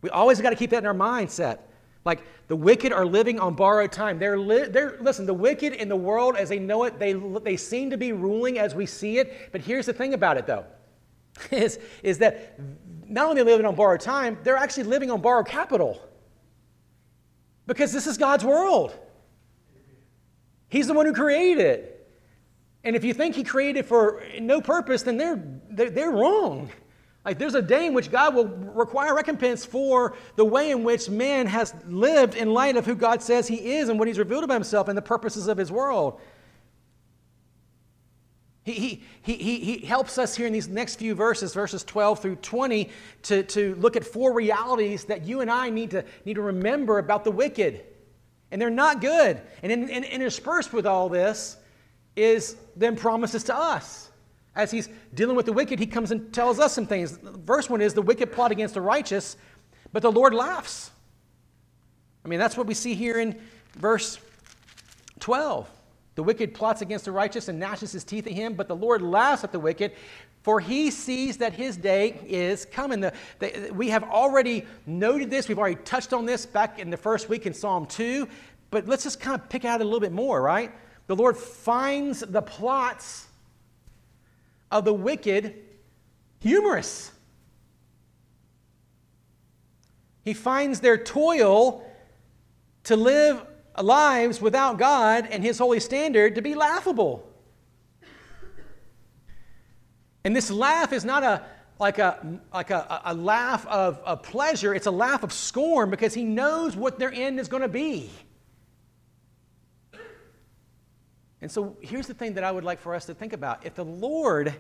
[0.03, 1.61] We always got to keep that in our mindset.
[2.05, 4.19] Like the wicked are living on borrowed time.
[4.19, 7.57] They're, li- they're listen, the wicked in the world as they know it, they, they
[7.57, 9.51] seem to be ruling as we see it.
[9.53, 10.65] But here's the thing about it though,
[11.51, 12.59] is, is that
[13.07, 16.01] not only are they living on borrowed time, they're actually living on borrowed capital.
[17.67, 18.99] Because this is God's world.
[20.69, 21.95] He's the one who created it.
[22.85, 26.71] And if you think He created for no purpose, then they're, they're, they're wrong.
[27.29, 31.11] Like there's a day in which God will require recompense for the way in which
[31.11, 34.45] man has lived in light of who God says he is and what he's revealed
[34.45, 36.23] about himself and the purposes of his world.
[38.65, 42.37] He, he, he, he helps us here in these next few verses, verses 12 through
[42.37, 42.89] 20,
[43.25, 46.99] to, to look at four realities that you and I need to, need to remember
[46.99, 47.85] about the wicked.
[48.51, 49.39] And they're not good.
[49.63, 51.59] And in, in, interspersed with all this
[52.17, 54.08] is then promises to us
[54.59, 57.17] as he's dealing with the wicked, he comes and tells us some things.
[57.23, 59.37] Verse 1 is the wicked plot against the righteous,
[59.93, 60.91] but the Lord laughs.
[62.25, 63.41] I mean, that's what we see here in
[63.77, 64.19] verse
[65.21, 65.71] 12.
[66.17, 69.01] The wicked plots against the righteous and gnashes his teeth at him, but the Lord
[69.01, 69.93] laughs at the wicked,
[70.43, 72.99] for he sees that his day is coming.
[72.99, 76.97] The, the, we have already noted this, we've already touched on this back in the
[76.97, 78.27] first week in Psalm 2,
[78.73, 80.73] but let's just kind of pick out a little bit more, right?
[81.07, 83.28] The Lord finds the plots
[84.71, 85.55] of the wicked
[86.41, 87.13] humorous.
[90.25, 91.85] He finds their toil
[92.85, 93.45] to live
[93.83, 97.25] lives without God and His holy standard to be laughable.
[100.25, 101.45] And this laugh is not a
[101.79, 106.13] like a like a, a laugh of, of pleasure, it's a laugh of scorn because
[106.13, 108.11] he knows what their end is going to be.
[111.41, 113.65] And so here's the thing that I would like for us to think about.
[113.65, 114.55] If the Lord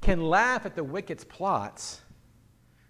[0.00, 2.00] can laugh at the wicked's plots,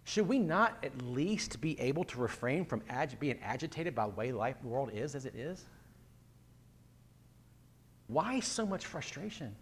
[0.05, 4.15] should we not at least be able to refrain from ag- being agitated by the
[4.15, 5.65] way life the world is as it is?
[8.07, 9.55] Why so much frustration?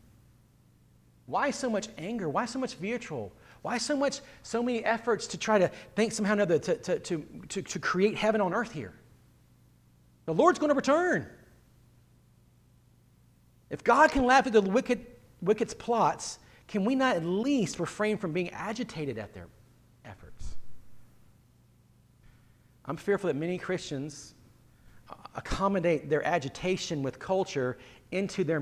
[1.26, 2.28] Why so much anger?
[2.28, 3.32] Why so much vitriol?
[3.62, 6.98] Why so much, so many efforts to try to think somehow or another to, to,
[6.98, 8.92] to, to, to create heaven on earth here?
[10.26, 11.26] The Lord's going to return.
[13.72, 15.06] If God can laugh at the wicked,
[15.40, 19.48] wicked's plots, can we not at least refrain from being agitated at their
[20.04, 20.56] efforts?
[22.84, 24.34] I'm fearful that many Christians
[25.08, 27.78] uh, accommodate their agitation with culture
[28.10, 28.60] into their,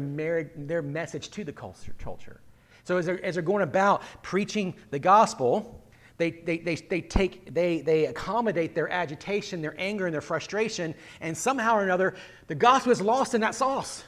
[0.54, 1.92] their message to the culture.
[1.98, 2.40] culture.
[2.84, 5.84] So as they're, as they're going about preaching the gospel,
[6.18, 10.94] they, they, they, they, take, they, they accommodate their agitation, their anger, and their frustration,
[11.20, 12.14] and somehow or another,
[12.46, 14.04] the gospel is lost in that sauce.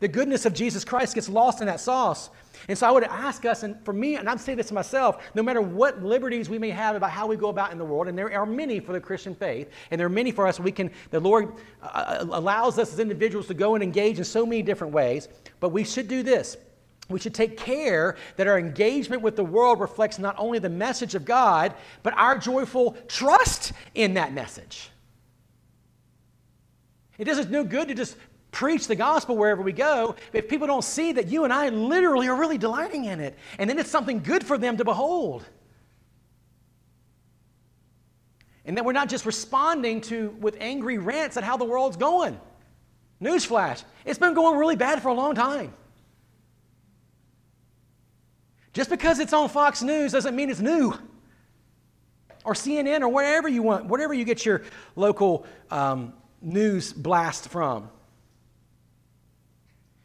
[0.00, 2.30] The goodness of Jesus Christ gets lost in that sauce.
[2.68, 5.22] And so I would ask us, and for me, and I'm saying this to myself,
[5.34, 8.08] no matter what liberties we may have about how we go about in the world,
[8.08, 10.72] and there are many for the Christian faith, and there are many for us, we
[10.72, 14.44] can, the Lord uh, uh, allows us as individuals to go and engage in so
[14.44, 15.28] many different ways,
[15.60, 16.56] but we should do this.
[17.08, 21.14] We should take care that our engagement with the world reflects not only the message
[21.14, 21.72] of God,
[22.02, 24.90] but our joyful trust in that message.
[27.16, 28.16] It doesn't no good to just
[28.50, 32.28] preach the gospel wherever we go if people don't see that you and I literally
[32.28, 33.36] are really delighting in it.
[33.58, 35.44] And then it's something good for them to behold.
[38.64, 42.40] And that we're not just responding to with angry rants at how the world's going.
[43.22, 45.72] Newsflash, it's been going really bad for a long time.
[48.72, 50.92] Just because it's on Fox News doesn't mean it's new.
[52.44, 54.62] Or CNN or wherever you want, whatever you get your
[54.96, 57.88] local um, news blast from.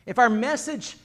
[0.06, 0.98] If our message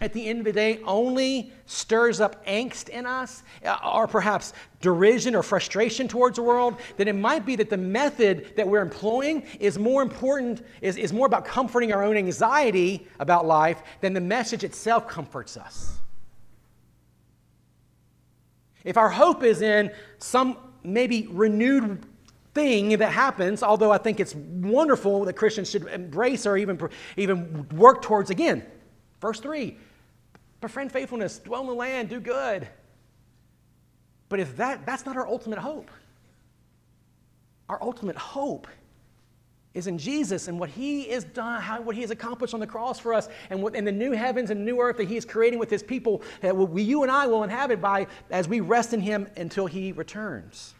[0.00, 4.52] at the end of the day only stirs up angst in us, uh, or perhaps
[4.80, 8.82] derision or frustration towards the world, then it might be that the method that we're
[8.82, 14.12] employing is more important, is, is more about comforting our own anxiety about life than
[14.12, 15.98] the message itself comforts us.
[18.84, 22.06] If our hope is in some maybe renewed
[22.58, 26.76] thing that happens, although I think it's wonderful that Christians should embrace or even,
[27.16, 28.66] even work towards again.
[29.20, 29.76] Verse 3
[30.60, 32.66] befriend faithfulness, dwell in the land, do good.
[34.28, 35.88] But if that, that's not our ultimate hope.
[37.68, 38.66] Our ultimate hope
[39.72, 42.66] is in Jesus and what He has done, how, what He has accomplished on the
[42.66, 45.60] cross for us, and, and the new heavens and new earth that He is creating
[45.60, 49.00] with His people that we, you and I will inhabit by as we rest in
[49.00, 50.74] Him until He returns.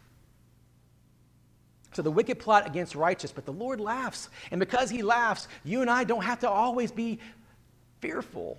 [1.98, 4.28] So the wicked plot against righteous, but the Lord laughs.
[4.52, 7.18] And because he laughs, you and I don't have to always be
[7.98, 8.56] fearful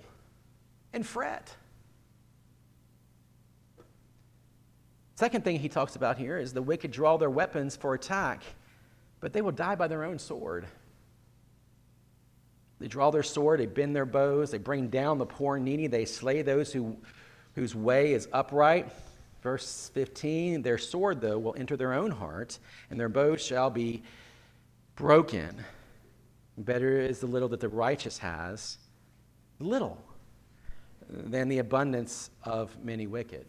[0.92, 1.50] and fret.
[5.14, 8.42] Second thing he talks about here is the wicked draw their weapons for attack,
[9.20, 10.66] but they will die by their own sword.
[12.78, 15.86] They draw their sword, they bend their bows, they bring down the poor and needy,
[15.86, 16.94] they slay those who,
[17.54, 18.92] whose way is upright.
[19.42, 22.58] Verse 15 Their sword, though, will enter their own heart,
[22.90, 24.02] and their bow shall be
[24.96, 25.64] broken.
[26.58, 28.78] Better is the little that the righteous has,
[29.58, 30.02] little,
[31.08, 33.46] than the abundance of many wicked.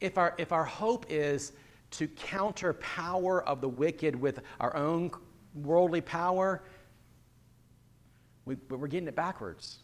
[0.00, 1.52] If our, if our hope is
[1.92, 5.10] to counter power of the wicked with our own
[5.54, 6.62] worldly power,
[8.44, 9.78] we, we're getting it backwards.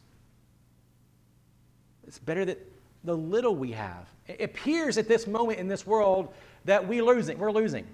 [2.07, 2.74] It's better that
[3.05, 4.09] the little we have.
[4.27, 6.33] It appears at this moment in this world
[6.65, 7.87] that we're losing, we're losing.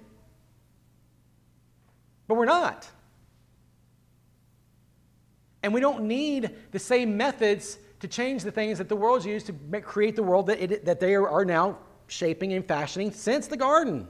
[2.27, 2.89] But we're not.
[5.63, 9.45] And we don't need the same methods to change the things that the world's used
[9.47, 13.47] to make, create the world that, it, that they are now shaping and fashioning since
[13.47, 14.07] the garden.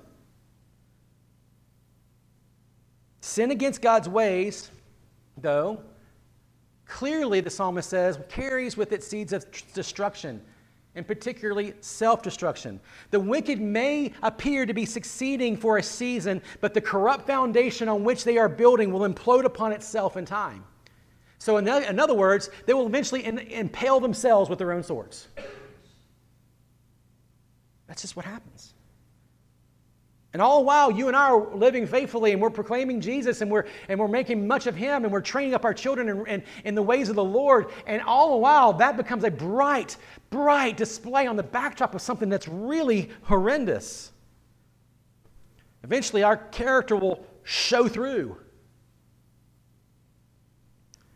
[3.19, 4.71] Sin against God's ways,
[5.37, 5.81] though,
[6.85, 10.41] clearly the psalmist says, carries with it seeds of destruction
[10.95, 12.79] and particularly self destruction.
[13.11, 18.03] The wicked may appear to be succeeding for a season, but the corrupt foundation on
[18.03, 20.63] which they are building will implode upon itself in time.
[21.37, 25.27] So, in, in other words, they will eventually in, impale themselves with their own swords.
[27.87, 28.73] That's just what happens.
[30.33, 33.51] And all the while, you and I are living faithfully and we're proclaiming Jesus and
[33.51, 36.43] we're, and we're making much of Him and we're training up our children in, in,
[36.63, 37.67] in, the ways of the Lord.
[37.85, 39.97] And all the while, that becomes a bright,
[40.29, 44.11] bright display on the backdrop of something that's really horrendous.
[45.83, 48.37] Eventually, our character will show through.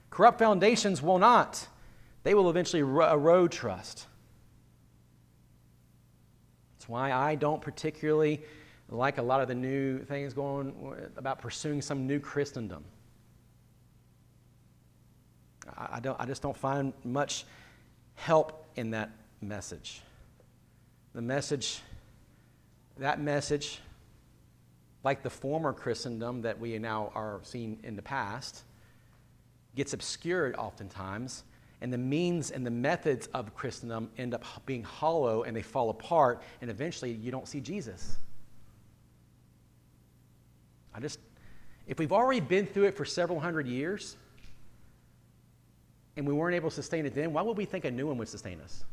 [0.09, 1.68] Corrupt foundations will not,
[2.24, 4.07] they will eventually erode trust.
[6.74, 8.41] That's why I don't particularly
[8.89, 10.73] like a lot of the new things going
[11.17, 12.83] about pursuing some new Christendom.
[15.75, 17.45] I, don't, I just don't find much
[18.15, 19.09] help in that
[19.41, 20.01] message.
[21.13, 21.81] The message,
[22.97, 23.79] that message,
[25.03, 28.63] like the former Christendom that we now are seeing in the past,
[29.75, 31.43] gets obscured oftentimes,
[31.81, 35.89] and the means and the methods of Christendom end up being hollow and they fall
[35.89, 38.17] apart, and eventually you don't see Jesus.
[40.95, 41.19] I just,
[41.87, 44.15] if we've already been through it for several hundred years
[46.15, 48.17] and we weren't able to sustain it then, why would we think a new one
[48.17, 48.85] would sustain us?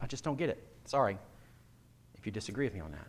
[0.00, 0.62] I just don't get it.
[0.84, 1.16] Sorry
[2.16, 3.06] if you disagree with me on that.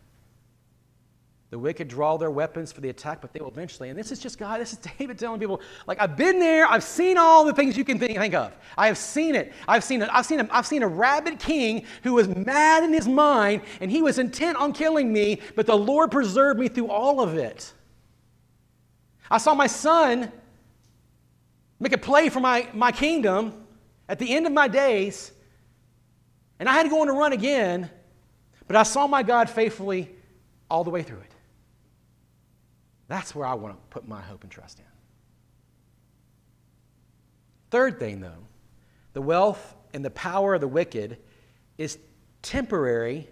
[1.52, 3.90] The wicked draw their weapons for the attack, but they will eventually.
[3.90, 6.84] And this is just God, this is David telling people, like, I've been there, I've
[6.84, 8.52] seen all the things you can think, of.
[8.78, 9.54] I have seen it.
[9.68, 10.10] I've seen it.
[10.12, 13.92] I've seen, a, I've seen a rabid king who was mad in his mind, and
[13.92, 17.74] he was intent on killing me, but the Lord preserved me through all of it.
[19.30, 20.32] I saw my son
[21.80, 23.66] make a play for my, my kingdom
[24.10, 25.32] at the end of my days,
[26.60, 27.90] and I had to go on a run again,
[28.68, 30.10] but I saw my God faithfully
[30.70, 31.35] all the way through it.
[33.08, 34.86] That's where I want to put my hope and trust in.
[37.70, 38.48] Third thing, though,
[39.14, 41.18] the wealth and the power of the wicked
[41.78, 41.98] is
[42.42, 43.28] temporary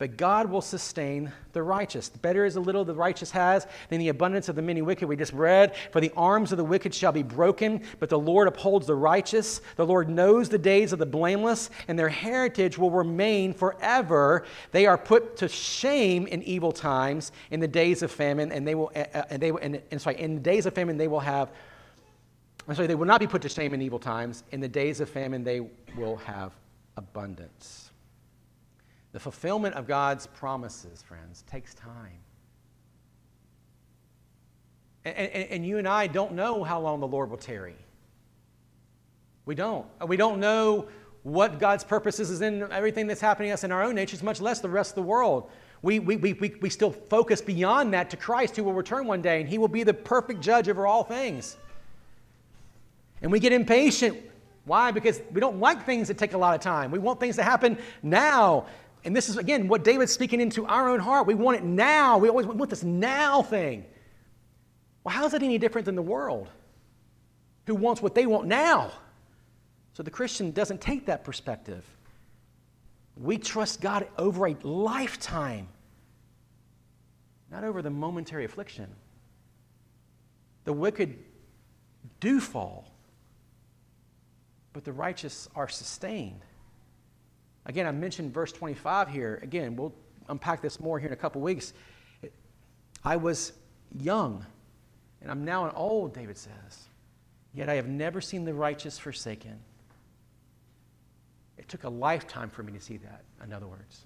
[0.00, 2.08] but God will sustain the righteous.
[2.08, 5.06] Better is a little the righteous has than the abundance of the many wicked.
[5.06, 8.48] We just read, For the arms of the wicked shall be broken, but the Lord
[8.48, 9.60] upholds the righteous.
[9.76, 14.46] The Lord knows the days of the blameless, and their heritage will remain forever.
[14.72, 18.74] They are put to shame in evil times, in the days of famine, and they
[18.74, 21.20] will, eh, eh, and they, and, and sorry, in the days of famine they will
[21.20, 21.50] have,
[22.66, 24.44] I'm sorry, they will not be put to shame in evil times.
[24.50, 25.60] In the days of famine they
[25.94, 26.52] will have
[26.96, 27.89] abundance.
[29.12, 32.20] The fulfillment of God's promises, friends, takes time.
[35.04, 37.76] And, and, and, you and I don't know how long the Lord will tarry.
[39.46, 39.86] We don't.
[40.06, 40.88] We don't know
[41.22, 44.40] what God's purposes is in everything that's happening to us in our own natures, much
[44.40, 45.50] less the rest of the world.
[45.82, 49.22] We, we, we, we, we still focus beyond that to Christ, who will return one
[49.22, 51.56] day, and he will be the perfect judge over all things.
[53.22, 54.18] And we get impatient.
[54.64, 54.90] Why?
[54.90, 56.90] Because we don't like things that take a lot of time.
[56.90, 58.66] We want things to happen now.
[59.04, 61.26] And this is, again, what David's speaking into our own heart.
[61.26, 62.18] We want it now.
[62.18, 63.86] We always want this now thing.
[65.04, 66.48] Well, how is that any different than the world
[67.66, 68.92] who wants what they want now?
[69.94, 71.84] So the Christian doesn't take that perspective.
[73.16, 75.68] We trust God over a lifetime,
[77.50, 78.88] not over the momentary affliction.
[80.64, 81.18] The wicked
[82.20, 82.90] do fall,
[84.72, 86.44] but the righteous are sustained.
[87.70, 89.38] Again, I mentioned verse 25 here.
[89.44, 89.94] Again, we'll
[90.28, 91.72] unpack this more here in a couple weeks.
[93.04, 93.52] I was
[93.96, 94.44] young,
[95.22, 96.88] and I'm now an old, David says.
[97.54, 99.56] Yet I have never seen the righteous forsaken.
[101.58, 104.00] It took a lifetime for me to see that, in other words.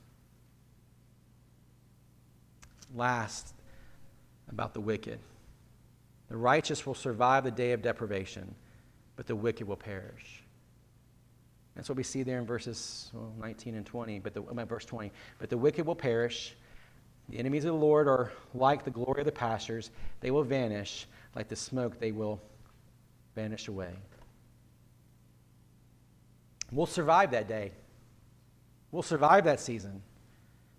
[2.95, 3.55] Last,
[4.51, 5.21] about the wicked.
[6.29, 8.55] The righteous will survive the day of deprivation,
[9.17, 10.44] but the wicked will perish.
[11.75, 15.11] That's what we see there in verses well, 19 and 20, but the, verse 20.
[15.39, 16.55] But the wicked will perish.
[17.29, 19.91] The enemies of the Lord are like the glory of the pastures.
[20.21, 21.07] They will vanish.
[21.35, 22.41] Like the smoke, they will
[23.35, 23.93] vanish away.
[26.71, 27.73] We'll survive that day.
[28.93, 30.03] We'll survive that season.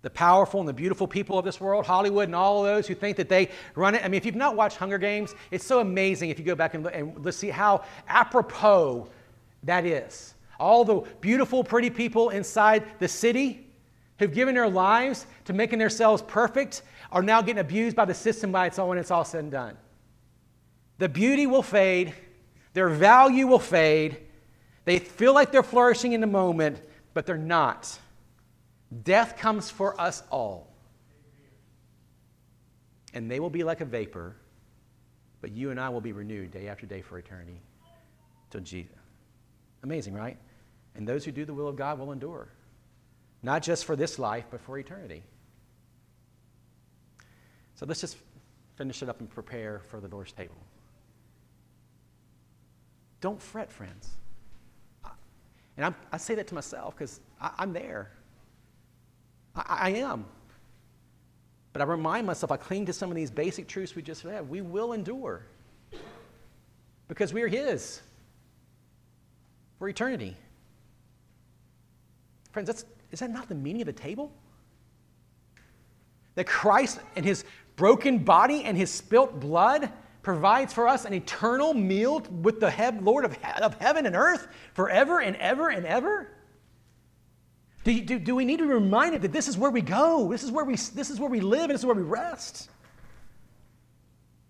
[0.00, 2.94] The powerful and the beautiful people of this world, Hollywood and all of those who
[2.94, 4.04] think that they run it.
[4.04, 6.74] I mean, if you've not watched Hunger Games, it's so amazing if you go back
[6.74, 9.08] and, and let's see how apropos
[9.64, 13.66] that is all the beautiful, pretty people inside the city
[14.18, 16.82] who've given their lives to making themselves perfect
[17.12, 19.52] are now getting abused by the system by its own when it's all said and
[19.52, 19.76] done.
[20.98, 22.14] The beauty will fade,
[22.72, 24.18] their value will fade.
[24.84, 26.80] They feel like they're flourishing in the moment,
[27.12, 27.98] but they're not.
[29.02, 30.72] Death comes for us all.
[33.12, 34.36] And they will be like a vapor,
[35.40, 37.60] but you and I will be renewed day after day for eternity.
[38.50, 38.92] Till Jesus.
[39.82, 40.38] Amazing, right?
[40.96, 42.48] And those who do the will of God will endure,
[43.42, 45.22] not just for this life, but for eternity.
[47.74, 48.16] So let's just
[48.76, 50.56] finish it up and prepare for the Lord's table.
[53.20, 54.10] Don't fret, friends.
[55.76, 58.10] And I'm, i say that to myself because I'm there.
[59.54, 60.24] I, I, am.
[61.72, 64.48] But I remind myself, I cling to some of these basic truths we just read.
[64.48, 65.42] We will endure
[67.08, 68.00] because we are His
[69.78, 70.36] for eternity.
[72.56, 74.32] Friends, that's, is that not the meaning of the table?
[76.36, 77.44] That Christ and His
[77.76, 79.92] broken body and His spilt blood
[80.22, 84.16] provides for us an eternal meal with the he- Lord of, he- of heaven and
[84.16, 86.30] earth forever and ever and ever?
[87.84, 90.30] Do, you, do, do we need to be reminded that this is where we go?
[90.30, 92.70] This is where we, this is where we live and this is where we rest?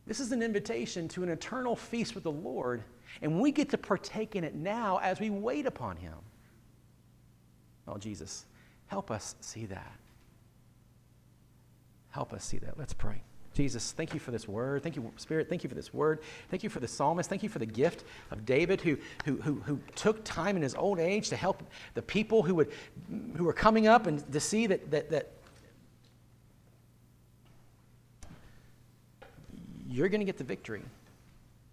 [0.06, 2.84] This is an invitation to an eternal feast with the Lord,
[3.20, 6.14] and we get to partake in it now as we wait upon Him.
[7.88, 8.46] Oh, Jesus,
[8.86, 9.92] help us see that.
[12.10, 12.78] Help us see that.
[12.78, 13.22] Let's pray.
[13.56, 14.82] Jesus, thank you for this word.
[14.82, 15.48] Thank you, Spirit.
[15.48, 16.20] Thank you for this word.
[16.50, 17.30] Thank you for the psalmist.
[17.30, 20.74] Thank you for the gift of David who, who, who, who took time in his
[20.74, 21.62] old age to help
[21.94, 22.70] the people who, would,
[23.36, 25.30] who were coming up and to see that, that, that
[29.88, 30.82] you're going to get the victory.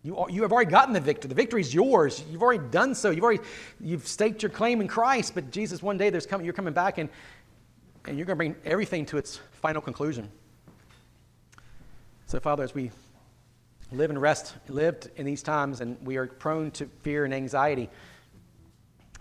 [0.04, 1.30] You, you have already gotten the victory.
[1.30, 2.24] The victory is yours.
[2.30, 3.10] You've already done so.
[3.10, 3.41] You've already
[3.80, 5.34] you've staked your claim in Christ.
[5.34, 7.10] But Jesus, one day there's coming, you're coming back and,
[8.06, 10.30] and you're going to bring everything to its final conclusion.
[12.26, 12.91] So, Father, as we
[13.93, 17.89] live and rest, lived in these times, and we are prone to fear and anxiety,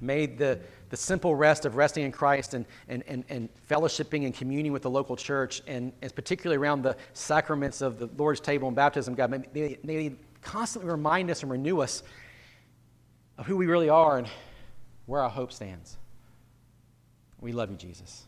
[0.00, 0.58] may the,
[0.88, 4.82] the simple rest of resting in Christ and, and, and, and fellowshipping and communing with
[4.82, 9.14] the local church, and, and particularly around the sacraments of the Lord's table and baptism,
[9.14, 10.12] God, may, may,
[10.42, 12.02] constantly remind us and renew us
[13.38, 14.28] of who we really are and
[15.06, 15.96] where our hope stands.
[17.40, 18.24] We love you, Jesus.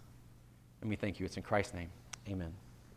[0.80, 1.26] And we thank you.
[1.26, 1.90] It's in Christ's name.
[2.28, 2.52] Amen.